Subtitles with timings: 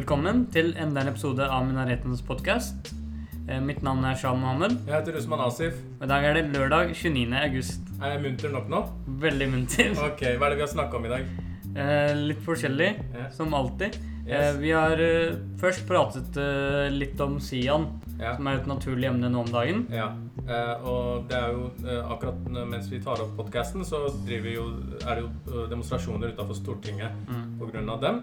[0.00, 2.86] Velkommen til enda en episode av Minaretens podkast.
[3.60, 4.78] Mitt navn er Shah Mohammed.
[4.88, 5.76] Jeg heter Usman Asif.
[5.98, 7.26] Og I dag er det lørdag 29.
[7.36, 7.90] august.
[8.00, 8.80] Er jeg munter nok nå?
[9.20, 9.92] Veldig munter.
[10.06, 11.28] Ok, Hva er det vi har snakka om i dag?
[11.76, 13.28] Eh, litt forskjellig, yeah.
[13.36, 14.00] som alltid.
[14.24, 14.32] Yes.
[14.38, 18.38] Eh, vi har eh, først pratet eh, litt om Sian, yeah.
[18.40, 19.84] som er et naturlig emne nå om dagen.
[19.92, 20.08] ja.
[20.50, 24.64] Eh, og det er jo eh, akkurat mens vi tar opp podkasten, så driver jo,
[25.04, 27.90] er det jo eh, demonstrasjoner utenfor Stortinget Mm.
[27.92, 28.22] av dem.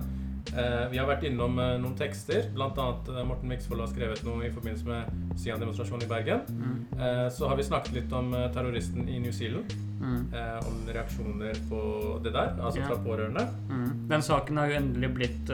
[0.56, 2.48] Eh, vi har vært innom eh, noen tekster.
[2.56, 6.46] Annet eh, Morten Miksvold har skrevet noe i forbindelse med Sian-demonstrasjonen i Bergen.
[6.48, 6.78] Mm.
[6.98, 9.74] Eh, så har vi snakket litt om terroristen i New Zealand.
[9.98, 10.22] Mm.
[10.34, 11.82] Eh, om reaksjoner på
[12.24, 12.88] det der, altså Ja.
[12.88, 13.48] fra pårørende.
[13.70, 14.08] Mm.
[14.10, 15.50] Den saken har jo endelig blitt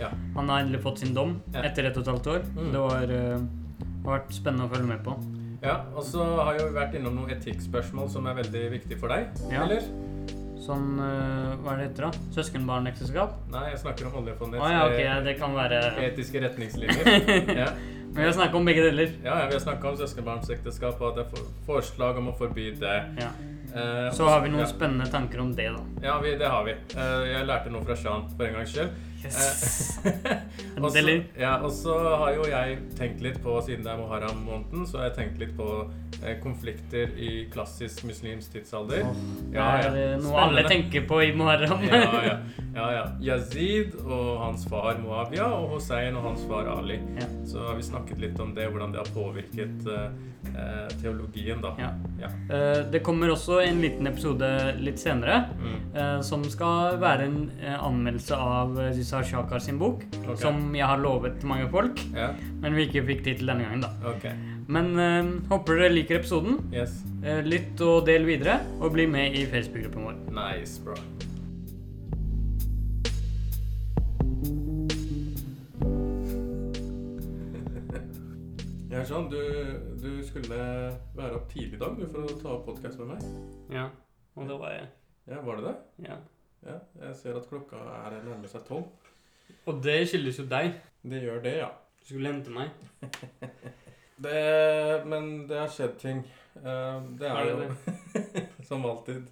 [0.00, 0.08] Ja.
[0.34, 1.62] Han har endelig fått sin dom Ja.
[1.62, 2.42] etter ett og et halvt år.
[2.56, 2.72] Mm.
[2.72, 3.06] Det var,
[4.04, 5.16] har vært spennende å følge med på.
[5.62, 9.28] Ja, og så har vi vært innom noen etikkspørsmål som er veldig viktig for deg.
[9.50, 9.62] Ja.
[9.64, 9.80] Eller?
[10.64, 12.28] Sånn eh, Hva er det heter, da?
[12.36, 13.34] Søskenbarnekteskap?
[13.52, 15.00] Nei, jeg snakker om oljefondets ah, ja, ok.
[15.04, 17.10] ja, Det kan være etiske retningslinjer.
[17.64, 17.68] ja.
[18.14, 19.10] Men vi har snakket om begge deler.
[19.24, 22.68] ja, ja, vi har snakka om søskenbarnekteskap og at det er forslag om å forby
[22.78, 22.98] det.
[23.18, 23.30] Ja.
[23.74, 25.82] Eh, Så har vi noen spennende tanker om det, da.
[26.06, 26.76] Ja, vi, det har vi.
[26.94, 28.94] Eh, jeg lærte noe fra Shan for en gangs skyld.
[29.24, 29.98] Yes.
[30.04, 34.98] Eh, ja, og så har jo jeg tenkt litt på, siden det er Muharram-måneden, så
[35.00, 35.68] har jeg tenkt litt på
[36.24, 39.04] eh, konflikter i klassisk muslimsk tidsalder.
[39.06, 39.94] Det Ja, ja.
[39.94, 41.82] er noe alle tenker på i Muharram.
[41.88, 42.36] Ja, ja,
[42.74, 43.04] ja, ja.
[43.32, 47.00] Yazid og hans far Moabia og Hussein og hans far Ali.
[47.46, 50.08] Så har vi snakket litt om det, hvordan det har påvirket eh,
[50.54, 51.74] eh, teologien, da.
[52.50, 54.48] Eh, Det kommer også en liten episode
[54.82, 55.76] litt senere Mm.
[55.94, 57.38] eh, som skal være en
[57.80, 60.02] anmeldelse av eh, Zizar Shakar sin bok.
[60.22, 60.36] okay.
[60.36, 62.32] Som jeg har lovet mange folk, ja.
[62.60, 63.84] men vi ikke fikk tid til denne gangen.
[63.84, 63.90] da.
[64.10, 64.32] Okay.
[64.66, 66.58] Men uh, håper dere liker episoden.
[66.74, 66.96] Yes.
[67.22, 70.18] Uh, Lytt og del videre, og bli med i Facebook-gruppen vår.
[70.34, 70.98] Nice, bra.
[78.94, 79.40] Ja, sånn, du,
[79.98, 80.58] du skulle
[81.18, 83.24] være opp tidlig i dag for å ta opp podkast med meg.
[83.74, 83.88] Ja,
[84.38, 84.86] og det var jeg.
[85.26, 85.74] Ja, var det det?
[86.06, 86.20] Ja.
[86.64, 89.03] Ja, jeg ser at klokka er nærmer seg tolv.
[89.66, 90.74] Og det skyldes jo deg.
[91.04, 91.70] Det gjør det, ja.
[92.00, 92.70] Du skulle hente meg.
[94.24, 96.20] Det, men det har skjedd ting.
[96.60, 99.24] Eh, Det er det jo som alltid.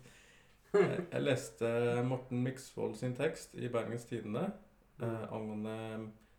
[0.74, 1.68] Jeg jeg leste
[2.08, 4.46] Morten Miksvold sin tekst i Bergens Tidende
[5.02, 5.76] eh, angående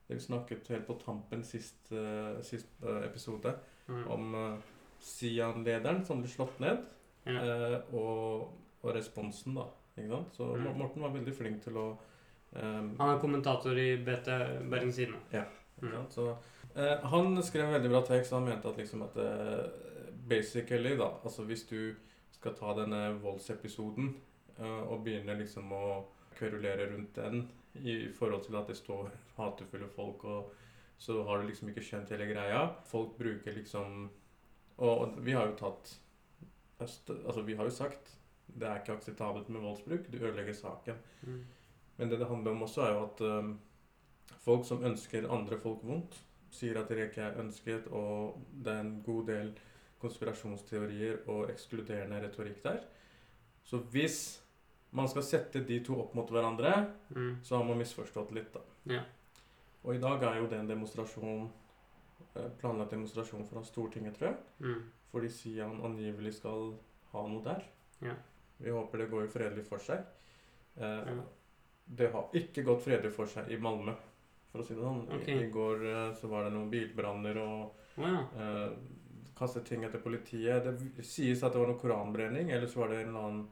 [0.09, 3.55] det vi snakket helt på tampen sist, eh, sist eh, episode
[3.87, 4.03] Mm.
[4.11, 4.59] om eh,
[5.03, 6.83] Sian-lederen som ble slått ned,
[7.27, 7.39] Ja.
[7.43, 8.45] eh, og,
[8.83, 9.65] og responsen, da.
[9.97, 10.35] Ikke sant?
[10.37, 10.63] Så Mm.
[10.63, 11.87] Mor- Morten var veldig flink til å
[12.55, 14.29] eh, Han er kommentator i BT
[14.71, 15.21] Bergens Tidende.
[15.31, 15.43] Ja.
[15.81, 15.93] Mm.
[15.93, 16.27] Ja, så,
[16.75, 18.31] eh, han skrev en veldig bra tekst.
[18.31, 19.65] Han mente at liksom at uh,
[20.29, 21.95] basically, da Altså hvis du
[22.31, 24.13] skal ta denne voldsepisoden
[24.59, 25.85] uh, og begynner liksom å
[26.37, 30.53] kverulere rundt den i forhold til at det står hatefulle folk, og
[30.97, 32.67] så har du liksom ikke skjønt hele greia.
[32.85, 34.09] Folk bruker liksom
[34.77, 35.99] Og, og vi har jo tatt
[36.81, 38.15] Altså vi har jo sagt
[38.47, 40.11] det er ikke akseptabelt med voldsbruk.
[40.11, 40.95] Du ødelegger saken.
[41.21, 41.43] Mm.
[41.97, 43.59] Men det det handler om også, er jo at um,
[44.39, 46.15] folk som ønsker andre folk vondt,
[46.53, 49.53] sier at det ikke er ønsket, og det er en god del
[50.01, 52.79] konspirasjonsteorier og ekskluderende retorikk der.
[53.63, 54.17] Så hvis
[54.93, 57.37] man skal sette de to opp mot hverandre, Mm.
[57.43, 58.59] så har man misforstått litt, da.
[58.85, 59.01] Ja.
[59.83, 61.49] Og i dag er jo det en demonstrasjon
[62.35, 64.37] eh, planlagt demonstrasjon fra Stortinget, tror jeg.
[64.59, 64.83] Mm.
[65.11, 66.73] Fordi Sian angivelig skal
[67.11, 67.63] ha noe der.
[68.01, 68.13] Ja.
[68.59, 70.03] Vi håper det går fredelig for seg.
[70.77, 71.23] Eh, Ja.
[71.85, 73.93] Det har ikke gått fredelig for seg i Malmö,
[74.51, 75.03] for å si det sånn.
[75.07, 75.35] Okay.
[75.35, 78.21] I, I går eh, så var det noen bilbranner og wow.
[78.39, 78.69] eh,
[79.37, 80.63] kastet ting etter politiet.
[80.65, 83.43] Det sies at det var noe koranbrenning, eller så var det en eller annen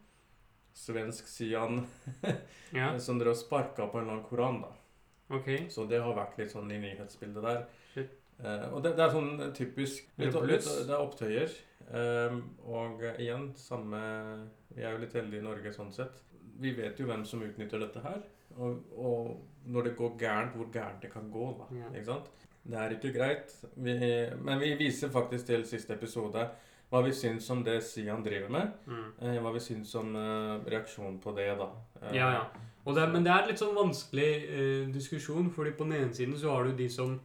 [0.74, 1.82] svensk Sian
[2.78, 4.72] Ja, som drev og sparka på en eller annen koran, da.
[5.36, 5.66] Okay.
[5.72, 7.62] Så det har vært litt sånn i nyhetsbildet der.
[7.94, 8.16] Shit.
[8.42, 10.68] Eh, og det, det er sånn typisk litt, det litt.
[10.88, 11.54] Det er opptøyer.
[11.92, 12.36] Eh,
[12.72, 14.00] og igjen, samme
[14.72, 16.22] Vi er jo litt heldige i Norge sånn sett.
[16.62, 18.22] Vi vet jo hvem som utnytter dette her.
[18.58, 19.38] Og, og
[19.72, 21.48] når det går gærent, hvor gærent det kan gå.
[21.60, 21.90] da, Ja.
[21.96, 22.30] ikke sant?
[22.64, 23.54] Det er ikke greit.
[23.76, 23.94] Vi,
[24.46, 26.44] men vi viser faktisk til siste episode
[26.92, 28.74] hva vi syns om det Sian driver med.
[28.86, 29.06] Mm.
[29.22, 31.70] Eh, hva vi syns om eh, reaksjonen på det, da.
[32.04, 32.44] Eh, Ja, ja.
[32.86, 36.52] Det, men det er litt sånn vanskelig eh, diskusjon, fordi på den ene siden så
[36.56, 37.20] har du de som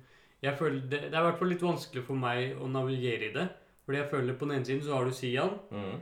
[0.45, 3.33] jeg føler, det, det er i hvert fall litt vanskelig for meg å navigere i
[3.35, 3.47] det.
[3.87, 5.97] Fordi jeg føler på den ene siden så har du Sian, Mm,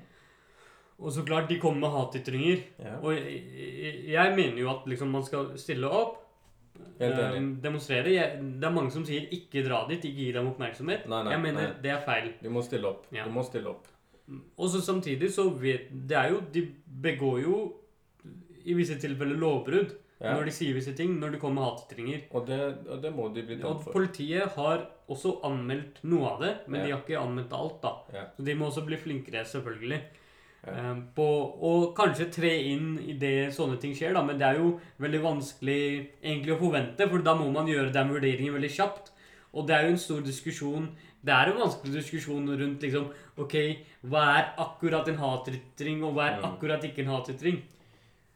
[0.99, 2.61] og så klart de kommer med hatytringer.
[2.79, 2.99] ja.
[3.02, 3.41] Og jeg,
[3.82, 6.20] jeg, jeg mener jo at liksom man skal stille opp,
[6.99, 8.12] eh, demonstrere.
[8.12, 11.08] Jeg, det er mange som sier 'ikke dra dit', ikke gi dem oppmerksomhet.
[11.08, 11.82] Nei, nei, jeg mener nei.
[11.82, 12.32] det er feil.
[12.43, 13.06] Du må stille opp.
[13.12, 13.25] Ja.
[13.25, 13.88] Du må stille opp.
[14.56, 16.62] Og så samtidig så vet Det er jo De
[17.02, 17.75] begår jo
[18.64, 19.93] i visse tilfeller lovbrudd.
[20.25, 20.32] Ja.
[20.38, 22.23] når de sier visse ting, når de kommer hatytringer.
[22.31, 23.93] Og og det må de bli tatt for.
[23.93, 28.25] politiet har også anmeldt noe av det, men de har ikke anmeldt alt, da.
[28.37, 30.00] Så de må også bli flinkere, selvfølgelig.
[30.66, 30.72] Ja.
[30.72, 31.25] Eh, på
[31.69, 35.20] og kanskje tre inn i det sånne ting skjer, da, men det er jo veldig
[35.22, 35.81] vanskelig
[36.22, 39.11] egentlig å forvente, for da må man gjøre den vurderingen veldig kjapt.
[39.55, 40.88] Og det er jo en stor diskusjon
[41.25, 43.05] Det er en vanskelig diskusjon rundt liksom
[43.38, 43.55] Ok,
[44.11, 46.44] hva er akkurat en hatytring, og hva er Mm.
[46.50, 47.62] akkurat ikke en hatytring?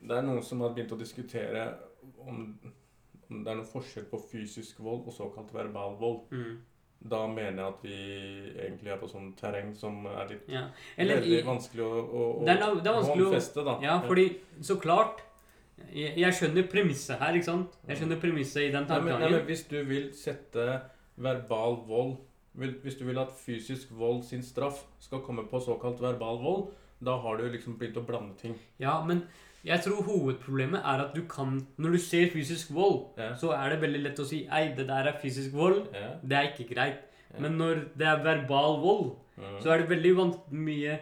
[0.00, 1.74] Det er noen som har begynt å diskutere
[2.24, 2.58] om,
[3.30, 6.30] om det er noen forskjell på fysisk vold og såkalt verbal vold.
[6.30, 6.58] Mm.
[6.98, 7.96] Da mener jeg at vi
[8.58, 10.64] egentlig er på sånn terreng som er litt Ja.
[10.98, 13.74] Eller veldig vanskelig å, å, å det, er, det er vanskelig håndfeste, da.
[13.84, 14.24] Ja, fordi
[14.66, 15.22] så klart
[15.92, 17.76] Jeg, jeg skjønner premisset her, ikke sant?
[17.86, 20.66] Jeg skjønner premisset i den Nei, men, ja, men hvis du vil sette
[21.22, 22.16] verbal vold
[22.58, 26.64] Hvis du vil at fysisk vold sin straff skal komme på såkalt verbal vold,
[26.98, 28.56] da har du liksom begynt å blande ting.
[28.82, 29.22] Ja, men
[29.68, 33.34] jeg tror hovedproblemet er at du kan Når du ser fysisk vold, Ja.
[33.36, 35.86] så er det veldig lett å si Ei, det der er fysisk vold.
[35.94, 36.08] Ja.
[36.24, 36.98] Det er ikke greit.
[37.34, 37.40] Ja.
[37.44, 39.10] Men når det er verbal vold,
[39.62, 40.98] så er det veldig van mye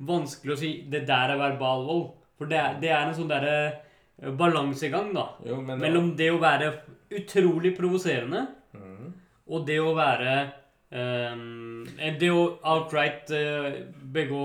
[0.00, 2.06] vanskelig å si det der er verbal vold.
[2.38, 3.56] For det er, det er en sånn derre
[4.22, 5.28] eh, balansegang, da.
[5.46, 6.72] Jo, men Mellom det å være
[7.10, 9.12] utrolig provoserende Mhm.
[9.48, 10.52] og det å være
[10.92, 11.34] eh,
[12.20, 13.80] Det å outright eh,
[14.14, 14.42] begå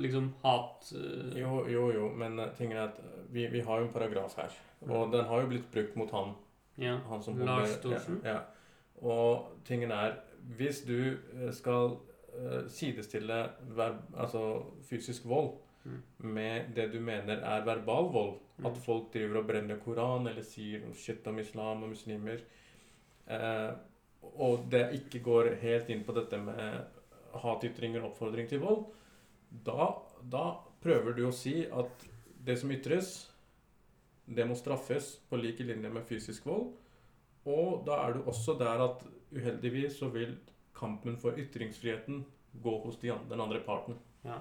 [0.00, 3.80] liksom hat eh, Jo, jo, jo, men eh, tingen er at eh, vi, vi har
[3.80, 4.50] jo en paragraf her.
[4.88, 6.34] Og den har jo blitt brukt mot han.
[6.78, 6.98] Ja.
[7.08, 7.46] han som Mm.
[7.46, 8.20] Lars Thorsen.
[8.24, 8.40] Ja, ja.
[9.02, 10.18] Og tingen er
[10.56, 11.96] Hvis du eh, skal
[12.36, 15.54] eh, sidestille verb, altså fysisk vold
[15.86, 16.02] Mm.
[16.18, 18.66] med det du mener er verbal vold, Mm.
[18.66, 22.38] at folk driver og brenner Koran eller sier shit om islam og muslimer,
[23.28, 23.70] eh,
[24.34, 28.84] og det ikke går helt inn på dette med hatytringer og oppfordring til vold,
[29.66, 29.90] da,
[30.22, 30.44] da
[30.82, 32.06] prøver du å si at
[32.46, 33.14] det som ytres,
[34.26, 36.72] det må straffes på lik linje med fysisk vold.
[37.46, 40.34] Og da er du også der at uheldigvis så vil
[40.76, 42.24] kampen for ytringsfriheten
[42.62, 43.98] gå hos de, andre, den andre parten.
[44.26, 44.40] Ja.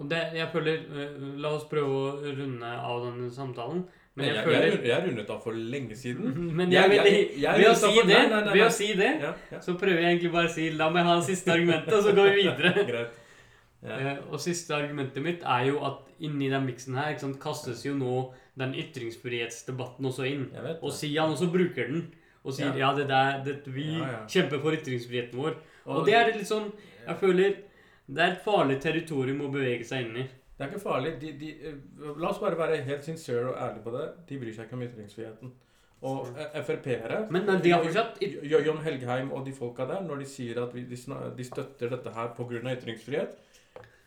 [0.00, 3.84] Og det, jeg føler eh, La oss prøve å runde av denne samtalen.
[4.14, 6.34] Men jeg, jeg, føler jeg, jeg rundet av for lenge siden.
[6.56, 8.70] Men jeg, Jeg- vil, jeg- jeg ved, å si det, nei, nei, nei, ved å
[8.76, 9.58] si det, Ja, ja.
[9.64, 12.12] så prøver jeg egentlig bare å si La meg ha det siste argumentet, og så
[12.14, 13.08] går vi videre.
[13.82, 13.96] Ja.
[13.98, 17.96] Eh, og siste argumentet mitt er jo at inni den miksen her sant, kastes jo
[17.98, 20.44] nå den ytringsfrihetsdebatten også inn.
[20.82, 20.92] Og.
[20.94, 22.04] Sian også bruker den.
[22.44, 23.88] Og sier ja, det der, det, vi
[24.30, 25.56] kjemper for ytringsfriheten vår.
[25.86, 26.70] Og det er litt sånn
[27.06, 27.56] Jeg føler
[28.12, 30.28] det er et farlig territorium å bevege seg inn i.
[30.56, 31.12] Det er ikke farlig.
[31.20, 34.08] De, de, eh, la oss bare være helt sincere og ærlige på det.
[34.28, 35.52] De bryr seg ikke om ytringsfriheten.
[36.02, 38.18] Og eh, Frp-ere Men, de har fortsatt
[38.50, 40.98] John Helgheim og de folka der, når de sier at vi, de,
[41.38, 42.62] de støtter dette her pga.
[42.76, 43.36] ytringsfrihet,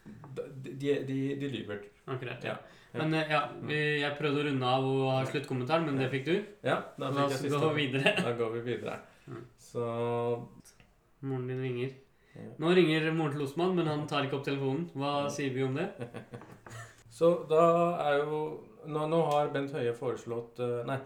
[0.06, 1.86] de, de, de, lyver.
[2.06, 2.58] Akkurat, Ja.
[2.94, 3.00] ja.
[3.00, 6.26] Men eh, ja, vi, jeg prøvde å runde av og ha sluttkommentar, men det fikk
[6.28, 6.36] du.
[6.64, 7.72] Ja, da fikk jeg siste.
[7.76, 8.16] videre.
[8.22, 9.00] Da går vi videre.
[9.72, 9.84] Så
[11.26, 11.96] Moren din ringer.
[12.60, 14.88] Nå ringer moren til Osman, men han tar ikke opp telefonen.
[14.96, 15.90] Hva sier vi om det?
[17.16, 17.66] Så da
[18.10, 18.40] er jo
[18.86, 20.98] Nå, nå har Bent Høie foreslått eh, Nei,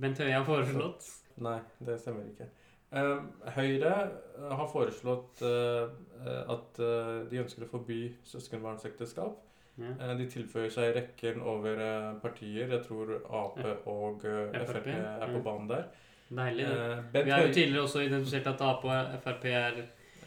[0.00, 1.04] Bent Høie har foreslått.
[1.44, 2.46] nei, det stemmer ikke.
[2.90, 3.18] Eh,
[3.54, 5.84] Høyre eh, har foreslått eh,
[6.24, 9.36] eh, at eh, de ønsker å forby søskenbarnsekteskap.
[9.78, 9.92] Ja.
[10.00, 12.72] Eh, De tilføyer seg rekken over eh, partier.
[12.72, 15.86] Jeg tror Ap og eh, FrP, Frp er på banen der.
[16.28, 16.66] Deilig.
[16.66, 16.80] det.
[16.88, 19.78] Eh, Bent Vi har jo Høie tidligere også identifisert at Ap og Frp er,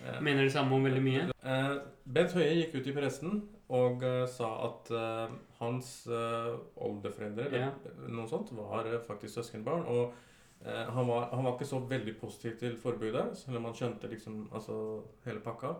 [0.05, 0.21] Ja.
[0.21, 1.27] mener det samme om veldig mye.
[1.45, 1.77] Uh,
[2.13, 3.41] Bent Høie gikk ut i pressen
[3.71, 9.85] og uh, sa at uh, hans oldeforeldre eller noe sånt, var faktisk søskenbarn.
[9.85, 10.13] Og
[10.61, 14.43] han, var, han var ikke så veldig positiv til forbudet, selv om han skjønte liksom
[14.53, 14.75] altså
[15.25, 15.71] hele pakka.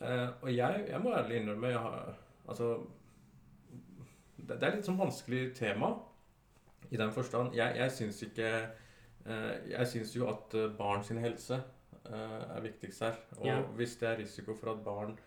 [0.00, 2.14] Og jeg, jeg må ærlig innrømme jeg har,
[2.48, 2.68] Altså
[4.36, 5.90] det, det er litt sånn vanskelig tema
[6.88, 7.52] i den forstand.
[7.56, 8.52] Jeg, jeg syns ikke
[9.74, 11.60] Jeg syns jo at barn sin helse
[12.16, 13.14] er viktigst her.
[13.38, 13.60] Og Ja.
[13.76, 15.18] hvis det er risiko for at barn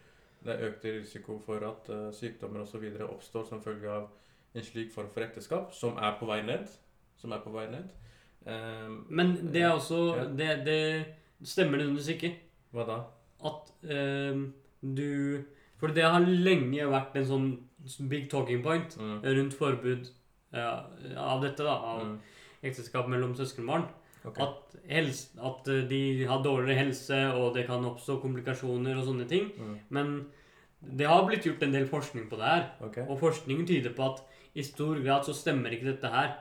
[0.43, 2.83] Det er økt risiko for at uh, sykdommer osv.
[3.09, 4.07] oppstår som følge av
[4.55, 6.67] en slik form for ekteskap, som er på vei ned.
[7.17, 7.83] Som er på vei ned.
[8.47, 10.23] Um, Men det er også Ja.
[10.25, 11.05] Det, det
[11.43, 12.35] stemmer nødvendigvis ikke.
[12.73, 13.03] hva da?
[13.45, 13.71] At
[14.33, 14.53] um,
[14.95, 15.43] du
[15.77, 19.21] For det har lenge vært en sånn big talking point Mm.
[19.23, 20.09] rundt forbud
[20.53, 20.85] ja,
[21.17, 21.69] av dette, da.
[21.75, 22.19] Av Mm.
[22.63, 23.87] ekteskap mellom søskenbarn.
[24.25, 24.37] Ok.
[24.43, 29.27] At, helse, at eh, de har dårligere helse, og det kan oppstå komplikasjoner og sånne
[29.29, 29.49] ting.
[29.57, 29.75] Mm.
[29.89, 30.11] Men
[30.81, 32.63] det har blitt gjort en del forskning på det her.
[32.85, 33.05] Okay.
[33.09, 34.21] Og forskningen tyder på at
[34.55, 36.35] i stor grad så stemmer ikke dette her.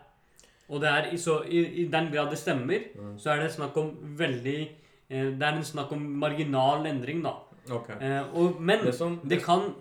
[0.71, 3.19] Og det er i, så, i, i den grad det stemmer, Mm.
[3.19, 4.59] så er det snakk om veldig
[5.11, 7.33] eh, Det er en snakk om marginal endring, da.
[7.71, 7.97] Okay.
[8.01, 9.75] Eh, og, men Det som det kan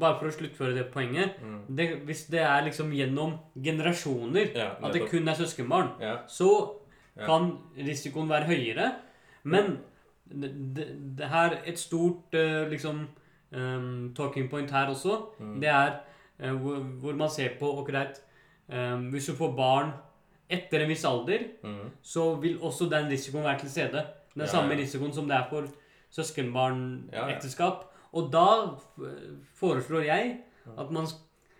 [0.00, 1.60] Bare for å sluttføre det poenget mm.
[1.76, 6.16] det, Hvis det er liksom gjennom generasjoner Ja, at det kun er søskenbarn, Ja.
[6.28, 6.78] så.
[7.26, 8.92] Kan risikoen være høyere.
[9.44, 9.78] Men
[10.32, 10.52] det,
[11.18, 13.02] det, her et stort eh, liksom
[13.52, 15.60] um, talking point her også, Mm.
[15.60, 15.92] det er
[16.44, 18.22] uh, hvor, hvor man ser på og greit
[18.72, 19.90] em, Hvis du får barn
[20.50, 21.90] etter en viss alder, Mm.
[22.02, 24.06] så vil også den risikoen være til stede.
[24.34, 24.80] Den Ja, samme ja.
[24.80, 25.66] risikoen som det er for
[27.12, 27.70] Ja, ja.
[28.12, 28.46] Og da
[29.54, 30.38] foreslår jeg
[30.78, 31.06] at man,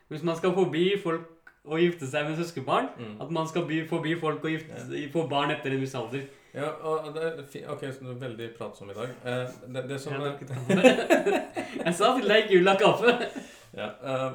[0.09, 1.29] hvis man skal forby folk
[1.65, 3.21] å gifte seg med søskenbarn, Mm.
[3.23, 6.25] at man skal by, forby folk å gifte, få barn etter en viss alder.
[6.55, 9.09] Ja, og det er Ok, så du er veldig pratsom i dag.
[9.25, 11.23] Eh, det, det som Jeg er.
[11.87, 13.15] Jeg sa til deg jul av kaffe.
[13.81, 14.33] ja, eh,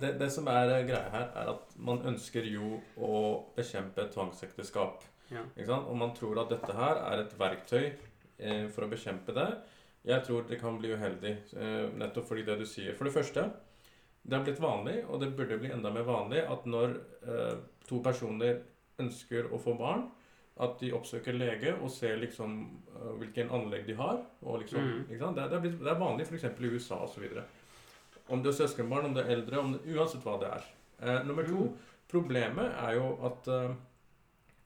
[0.00, 3.20] det, det som er eh, greia her, er at man ønsker jo å
[3.58, 5.02] bekjempe tvangsekteskap.
[5.30, 5.42] Ja.
[5.76, 7.82] Og man tror at dette her er et verktøy
[8.38, 9.48] eh, for å bekjempe det.
[10.08, 12.94] Jeg tror det kan bli uheldig, eh, nettopp fordi det du sier.
[12.96, 13.44] For det første,
[14.28, 16.94] det har blitt vanlig, og det burde bli enda mer vanlig, at når
[17.24, 17.54] eh,
[17.88, 18.58] to personer
[19.00, 20.06] ønsker å få barn,
[20.60, 22.54] at de oppsøker lege og ser liksom
[22.90, 24.20] eh, hvilken anlegg de har.
[24.42, 25.04] Og liksom, Mm.
[25.08, 25.36] ikke sant?
[25.38, 26.44] Det, det, er blitt, det er vanlig f.eks.
[26.44, 27.28] i USA osv.
[28.28, 30.66] Om det er søskenbarn, om det er eldre, om det, uansett hva det er.
[31.00, 31.76] Eh, nummer to, Mm.
[32.10, 33.70] problemet er jo at eh,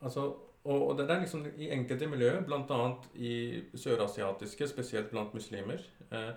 [0.02, 0.20] Altså,
[0.64, 2.78] og, og det er liksom i enkelte miljøer, bl.a.
[3.14, 5.78] i sørasiatiske, spesielt blant muslimer,
[6.10, 6.32] eh,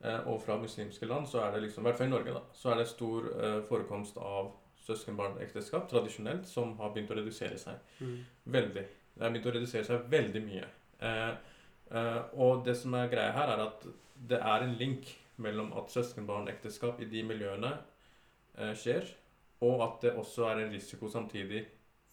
[0.00, 2.70] og fra muslimske land, så er det liksom, i hvert fall i Norge, da, så
[2.72, 4.54] er det stor eh, forekomst av
[4.86, 7.80] søskenbarnekteskap tradisjonelt som har begynt å redusere seg.
[8.00, 8.18] Mm.
[8.56, 8.84] Veldig.
[9.14, 10.68] Det har begynt å redusere seg veldig mye.
[11.04, 11.32] Eh,
[11.92, 13.84] eh, og det som er greia her, er at
[14.30, 17.74] det er en link mellom at søskenbarnekteskap i de miljøene
[18.56, 19.08] eh, skjer,
[19.64, 21.66] og at det også er en risiko samtidig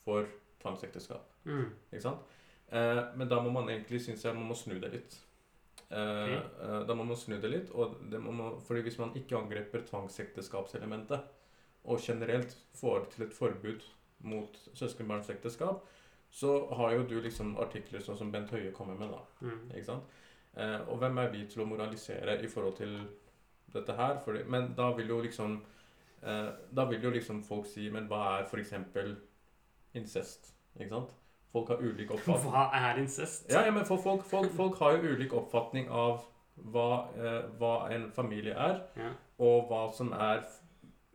[0.04, 0.28] for
[0.62, 1.24] tvangsekteskap.
[1.48, 1.70] Mm.
[1.92, 2.36] Ikke sant?
[2.68, 5.18] Eh, men da må man egentlig, synes jeg, man må snu det litt.
[5.90, 9.38] Eh, eh, da må man snu det litt, og det man, fordi hvis man ikke
[9.40, 11.36] angriper tvangsekteskapselementet,
[11.88, 13.86] og generelt får til et forbud
[14.28, 15.86] mot søskenbarnsekteskap,
[16.30, 19.22] så har jo du liksom artikler sånn som Bent Høie kommer med, da.
[19.48, 19.70] Mm.
[19.72, 20.18] Ikke sant?
[20.58, 22.98] Eh, og hvem er vi til å moralisere i forhold til
[23.74, 24.20] dette her?
[24.26, 25.60] Fordi, men da vil jo liksom
[26.24, 28.74] eh, Da vil jo liksom folk si Men hva er f.eks.
[29.94, 30.50] incest?
[30.80, 31.14] Ikke sant?
[31.58, 32.52] Folk har ulik oppfatning.
[32.54, 33.50] Hva er incest?
[33.52, 36.22] Ja, ja, men folk, folk, folk har jo ulik oppfatning av
[36.74, 36.88] hva,
[37.18, 39.12] eh, hva en familie er, Ja.
[39.40, 40.44] og hva som er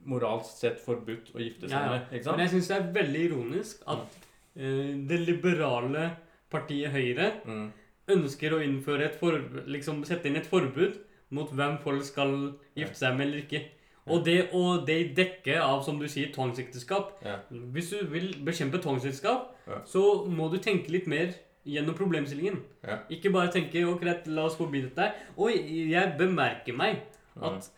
[0.07, 1.91] moralsk sett forbudt å gifte seg Ja, ja.
[1.91, 2.11] med.
[2.21, 4.19] Ikke Men jeg syns det er veldig ironisk at
[4.57, 6.17] eh, det liberale
[6.51, 7.73] partiet Høyre Mm.
[8.09, 10.99] ønsker å innføre et for, liksom sette inn et forbud
[11.31, 12.35] mot hvem folk skal
[12.77, 13.63] gifte seg med eller ikke.
[14.07, 17.13] Og det, og det i dekke av, som du sier, tvangsekteskap.
[17.25, 17.37] Ja.
[17.51, 19.79] Hvis du vil bekjempe tvangsekteskap, Ja.
[19.87, 22.57] så må du tenke litt mer gjennom problemstillingen.
[22.83, 22.97] Ja.
[23.11, 25.13] Ikke bare tenke ok, greit, la oss forby dette.
[25.39, 26.99] Og jeg bemerker meg
[27.37, 27.45] Mm.
[27.45, 27.71] at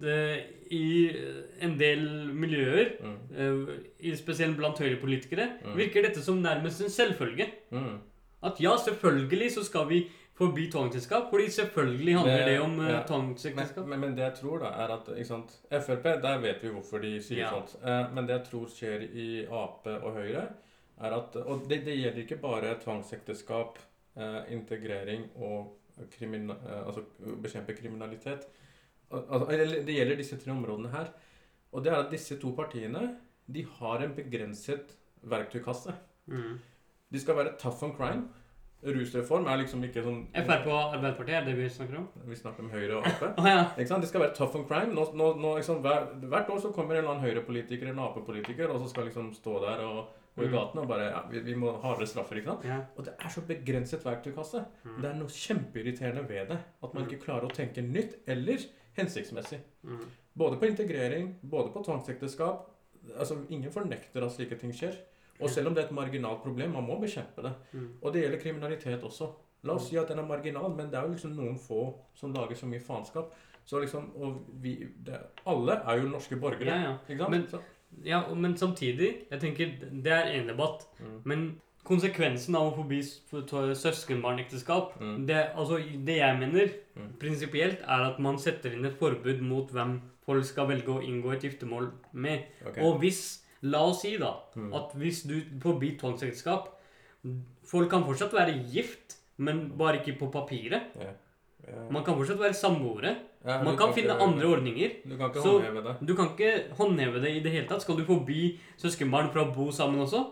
[0.00, 1.10] det, i
[1.60, 3.68] en del miljøer, Mm.
[4.00, 5.76] eh, spesielt blant høyrepolitikere, Mm.
[5.76, 7.46] virker dette som nærmest en selvfølge.
[7.70, 7.98] Mm.
[8.42, 10.06] At ja, selvfølgelig så skal vi
[10.38, 13.02] forby tvangsekteskap, fordi selvfølgelig handler Det- det, om eh, ja.
[13.06, 13.86] tvangsekteskap.
[13.86, 16.68] Men, men, men det jeg tror, da, er at ikke sant, Frp, der vet vi
[16.68, 17.50] hvorfor de sier Ja.
[17.50, 17.74] sånt.
[17.82, 20.48] Eh, men det jeg tror skjer i Ap og Høyre,
[21.00, 23.78] er at Og det, det gjelder ikke bare tvangsekteskap,
[24.16, 25.74] eh, integrering og
[26.18, 27.02] krimina, eh, altså
[27.42, 28.46] bekjempe kriminalitet.
[29.10, 31.06] Altså, eller det gjelder disse tre områdene her.
[31.72, 33.16] Og det er at disse to partiene
[33.52, 35.94] de har en begrenset verktøykasse.
[36.26, 36.58] Mm.
[37.12, 38.28] De skal være tough on crime.
[38.82, 42.04] Rusreform er liksom ikke sånn Frp og Arbeiderpartiet, er det vi snakker om?
[42.30, 43.24] Vi snakker om Høyre og Ap.
[43.42, 43.64] Å ja.
[43.76, 44.92] Det skal være tough on crime.
[44.94, 48.70] Nå, nå, nå, liksom, hver, hvert år så kommer en eller annen Høyre-politiker eller Ap-politiker
[48.70, 49.98] og så skal liksom stå der og
[50.38, 50.52] gå i Mm.
[50.54, 52.38] gaten og bare ja, vi, vi må ha hardere straffer.
[52.38, 52.64] ikke sant?
[52.70, 52.76] ja.
[52.94, 54.60] Og det er så begrenset verktøykasse.
[54.84, 55.00] Mm.
[55.02, 56.58] Det er noe kjempeirriterende ved det.
[56.82, 57.08] At man Mm.
[57.10, 58.62] ikke klarer å tenke nytt eller
[58.94, 59.58] hensiktsmessig.
[59.82, 60.04] Mm.
[60.38, 62.68] Både på integrering, både på tvangsekteskap.
[63.18, 64.94] Altså, ingen fornekter at slike ting skjer.
[65.40, 67.52] Og selv om det er et marginalt problem, man må bekjempe det.
[67.72, 67.88] Mm.
[68.02, 69.28] Og det gjelder kriminalitet også.
[69.64, 72.32] La oss si at den er marginal, men det er jo liksom noen få som
[72.32, 73.32] lager så mye faenskap.
[73.66, 74.76] Så liksom, og vi,
[75.06, 76.64] det, Alle er jo norske borgere.
[76.66, 76.96] Ja, ja.
[77.08, 77.30] Ikke sant?
[77.30, 77.58] Men- så,
[78.04, 79.66] ja, men samtidig, jeg tenker,
[80.02, 80.86] det er en debatt.
[81.00, 83.02] mm, Men konsekvensen av å forby
[83.74, 85.26] søskenbarnekteskap Mm.
[85.26, 87.12] det, altså, det jeg mener Mm.
[87.20, 91.32] prinsipielt, er at man setter inn et forbud mot hvem folk skal velge å inngå
[91.32, 92.44] et giftermål med.
[92.66, 92.82] Okay.
[92.82, 94.72] Og hvis La oss si da Mm.
[94.74, 96.68] at hvis du forbyr tvangsekteskap
[97.66, 100.82] Folk kan fortsatt være gift, men bare ikke på papiret.
[100.96, 101.12] Yeah.
[101.68, 101.90] Yeah.
[101.92, 103.16] Man kan fortsatt være samboere.
[103.44, 104.88] Ja, Man kan, kan finne ikke- andre ordninger.
[105.04, 106.08] Du kan ikke håndheve det.
[106.08, 107.82] Du kan ikke håndheve det i det hele tatt.
[107.82, 110.24] Skal du forby søskenbarn fra å bo sammen også?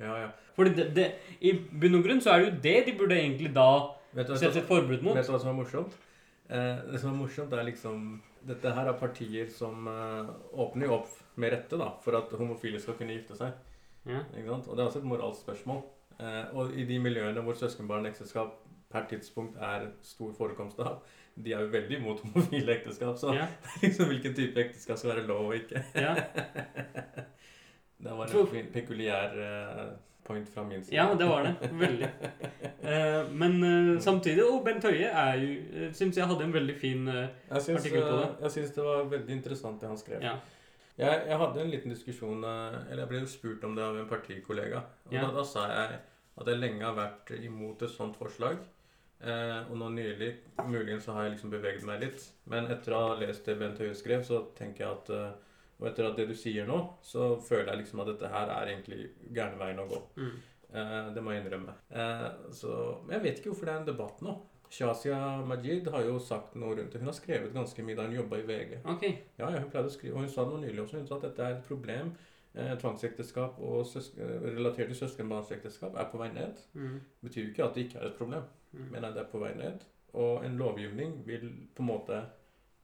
[0.00, 0.28] Ja, ja.
[0.56, 3.52] Fordi det, det, I bunn og grunn så er det jo det de burde egentlig
[3.54, 3.90] da
[4.36, 5.14] sette et forbud mot.
[5.16, 5.92] vet du hva som er morsomt?
[6.50, 10.92] Eh, det som er morsomt, er liksom Dette her er partier som eh, åpner jo
[11.00, 13.52] opp med rette da, for at homofile skal kunne gifte seg.
[14.06, 14.20] Ja.
[14.36, 14.68] Ikke sant?
[14.68, 15.82] Og det er også et moralsk spørsmål.
[16.20, 18.52] Eh, og i de miljøene hvor søskenbarnekteskap
[18.94, 21.00] per tidspunkt er stor forekomst av,
[21.34, 23.16] de er jo veldig imot homofile ekteskap.
[23.18, 23.46] Så Ja.
[23.82, 25.82] liksom hvilken type ekteskap skal være lov og ikke.
[25.94, 26.14] Ja.
[28.04, 29.88] det var en fin- pekuliær eh,
[30.24, 30.94] point fra min side.
[30.96, 31.70] ja, det var det.
[31.72, 32.08] Veldig.
[32.82, 35.54] Eh, men eh, samtidig Og Bent Høie er jo
[35.86, 38.24] uh, Syns jeg hadde en veldig fin eh, artikkel på det.
[38.28, 40.22] eh, jeg syns det var veldig interessant det han skrev.
[40.22, 40.36] Ja.
[40.98, 43.96] Jeg, jeg hadde en liten diskusjon eh, Eller jeg ble jo spurt om det av
[43.98, 44.84] en partikollega.
[45.08, 45.24] Og Ja.
[45.26, 45.98] da, da sa jeg
[46.38, 48.58] at jeg lenge har vært imot et sånt forslag.
[49.24, 50.30] Eh, og nå nylig
[50.68, 52.24] muligens så har jeg liksom beveget meg litt.
[52.50, 55.30] Men etter å ha lest det Bent Høie skrev, så tenker jeg at eh,
[55.80, 58.68] Og etter at det du sier nå, så føler jeg liksom at dette her er
[58.70, 59.98] egentlig gærne veien å gå.
[60.22, 60.34] Mm.
[60.74, 61.74] Eh, det må jeg innrømme.
[61.90, 64.36] Eh, så, men jeg vet ikke hvorfor det er en debatt nå.
[64.74, 67.00] Shazia Majid har jo sagt noe rundt det.
[67.02, 68.78] Hun har skrevet ganske mye da hun jobba i VG.
[68.90, 69.04] OK.
[69.38, 70.98] Ja, ja, hun pleide å skrive, og hun sa noe nylig også.
[70.98, 72.12] Hun sa at dette er et problem.
[72.54, 73.86] Eh, tvangsekteskap og
[74.54, 76.60] relatert til søskenbarnsekteskap er på vei ned.
[76.78, 77.00] Mm.
[77.26, 78.86] Betyr jo ikke at det ikke er et problem, Mm.
[78.90, 79.82] men at det er på vei ned.
[80.14, 82.20] Og en lovgivning vil på en måte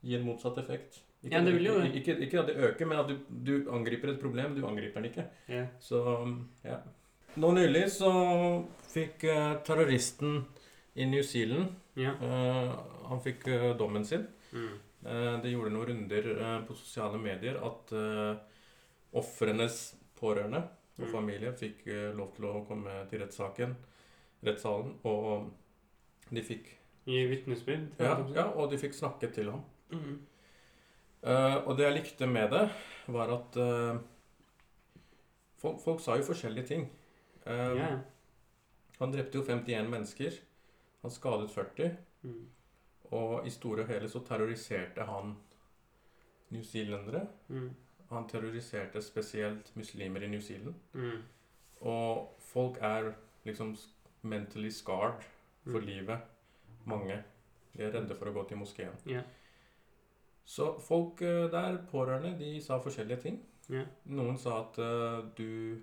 [0.03, 1.01] gi en motsatt effekt.
[1.23, 1.73] Ikke, Ja, det vil jo.
[1.83, 4.55] Ikke, ikke at det øker, men at du, du angriper et problem.
[4.55, 5.25] Du angriper den ikke.
[5.47, 5.65] Ja.
[5.79, 5.99] Så
[6.65, 6.77] ja.
[7.37, 8.11] Nå nylig så
[8.91, 10.45] fikk eh, terroristen
[10.95, 12.11] i New Zealand Ja.
[12.21, 12.75] Uh,
[13.09, 14.27] Han fikk uh, dommen sin.
[14.53, 14.67] Mm.
[15.05, 16.27] Uh, det gjorde noen runder
[16.67, 17.91] på sosiale medier at
[19.13, 20.61] ofrenes pårørende
[20.97, 21.11] og Mm.
[21.11, 23.75] familie fikk lov til å komme til rettssaken,
[24.45, 25.49] rettssalen, og
[26.29, 26.67] de fikk
[27.07, 27.87] I vitnesbyrd.
[27.99, 29.63] ja, ja, og de fikk snakke til ham.
[29.91, 30.19] Mm.
[31.65, 32.69] Og det jeg likte med det,
[33.07, 33.57] var at
[35.57, 36.87] folk, folk sa jo forskjellige ting.
[37.45, 37.97] Ja.
[38.99, 40.37] Han drepte jo 51 mennesker.
[41.01, 41.91] Han skadet 40.
[42.23, 42.49] Mm.
[43.11, 45.35] Og i store og hele så terroriserte han
[46.51, 47.25] newzealendere.
[47.47, 47.69] Mm.
[48.11, 50.75] Han terroriserte spesielt muslimer i New Zealand.
[50.93, 51.21] Mm.
[51.81, 53.13] Og folk er
[53.45, 53.75] liksom
[54.21, 55.23] mentally scarred
[55.63, 55.85] for Mm.
[55.85, 56.19] livet.
[56.85, 57.23] Mange.
[57.73, 58.93] De er redde for å gå til moskeen.
[59.07, 59.23] Yeah.
[60.45, 63.39] Så folk eh, der, pårørende, de sa forskjellige ting.
[63.71, 63.87] Yeah.
[64.05, 65.79] Noen sa at uh, du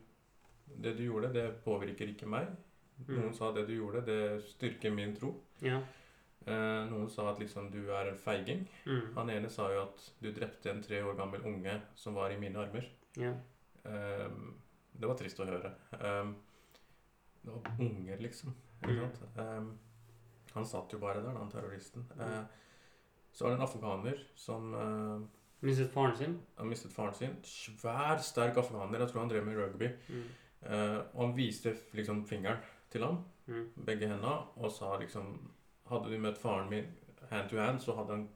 [0.82, 2.46] Det du gjorde, det påvirker ikke meg.
[3.06, 3.34] Noen Mm.
[3.34, 5.34] sa det du gjorde, det styrker min tro.
[5.62, 5.80] Ja.
[6.46, 8.66] Eh, noen sa at liksom du er en feiging.
[8.86, 9.14] Mm.
[9.14, 12.36] Han ene sa jo at du drepte en tre år gammel unge som var i
[12.40, 12.88] mine armer.
[13.16, 13.34] Ja.
[13.84, 14.28] Eh,
[14.98, 15.74] det var trist å høre.
[15.92, 16.32] Eh,
[17.44, 18.54] det var unger, liksom.
[18.82, 19.10] Mm.
[19.36, 19.78] Ehm,
[20.54, 22.06] han satt jo bare der, han terroristen.
[22.18, 22.44] Eh,
[23.32, 25.26] så var det en afghaner som eh,
[25.60, 26.40] Mistet faren sin.
[26.56, 27.36] har mistet faren sin.
[27.42, 28.98] Svær, sterk afghaner.
[28.98, 29.88] Jeg tror han drev med rugby.
[30.08, 30.24] Mm.
[30.62, 32.58] Eh, og han viste liksom fingeren
[32.90, 33.64] til ham, Mm.
[33.86, 35.38] begge hendene, og sa liksom
[35.88, 36.84] Hadde du møtt faren min
[37.30, 38.28] hand to hand, så hadde han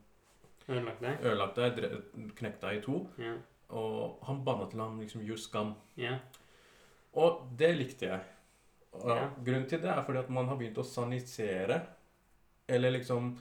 [0.68, 1.18] Ødelagt deg.
[1.22, 2.02] ødelagt deg,
[2.36, 3.08] knekt deg i to.
[3.18, 3.36] Yeah.
[3.68, 5.74] Og han banna til ham liksom 'you scum'.
[5.98, 6.18] Yeah.
[7.12, 8.20] Og det likte jeg.
[8.92, 9.30] Og yeah.
[9.44, 11.82] Grunnen til det er fordi at man har begynt å sanisere.
[12.68, 13.38] Eller liksom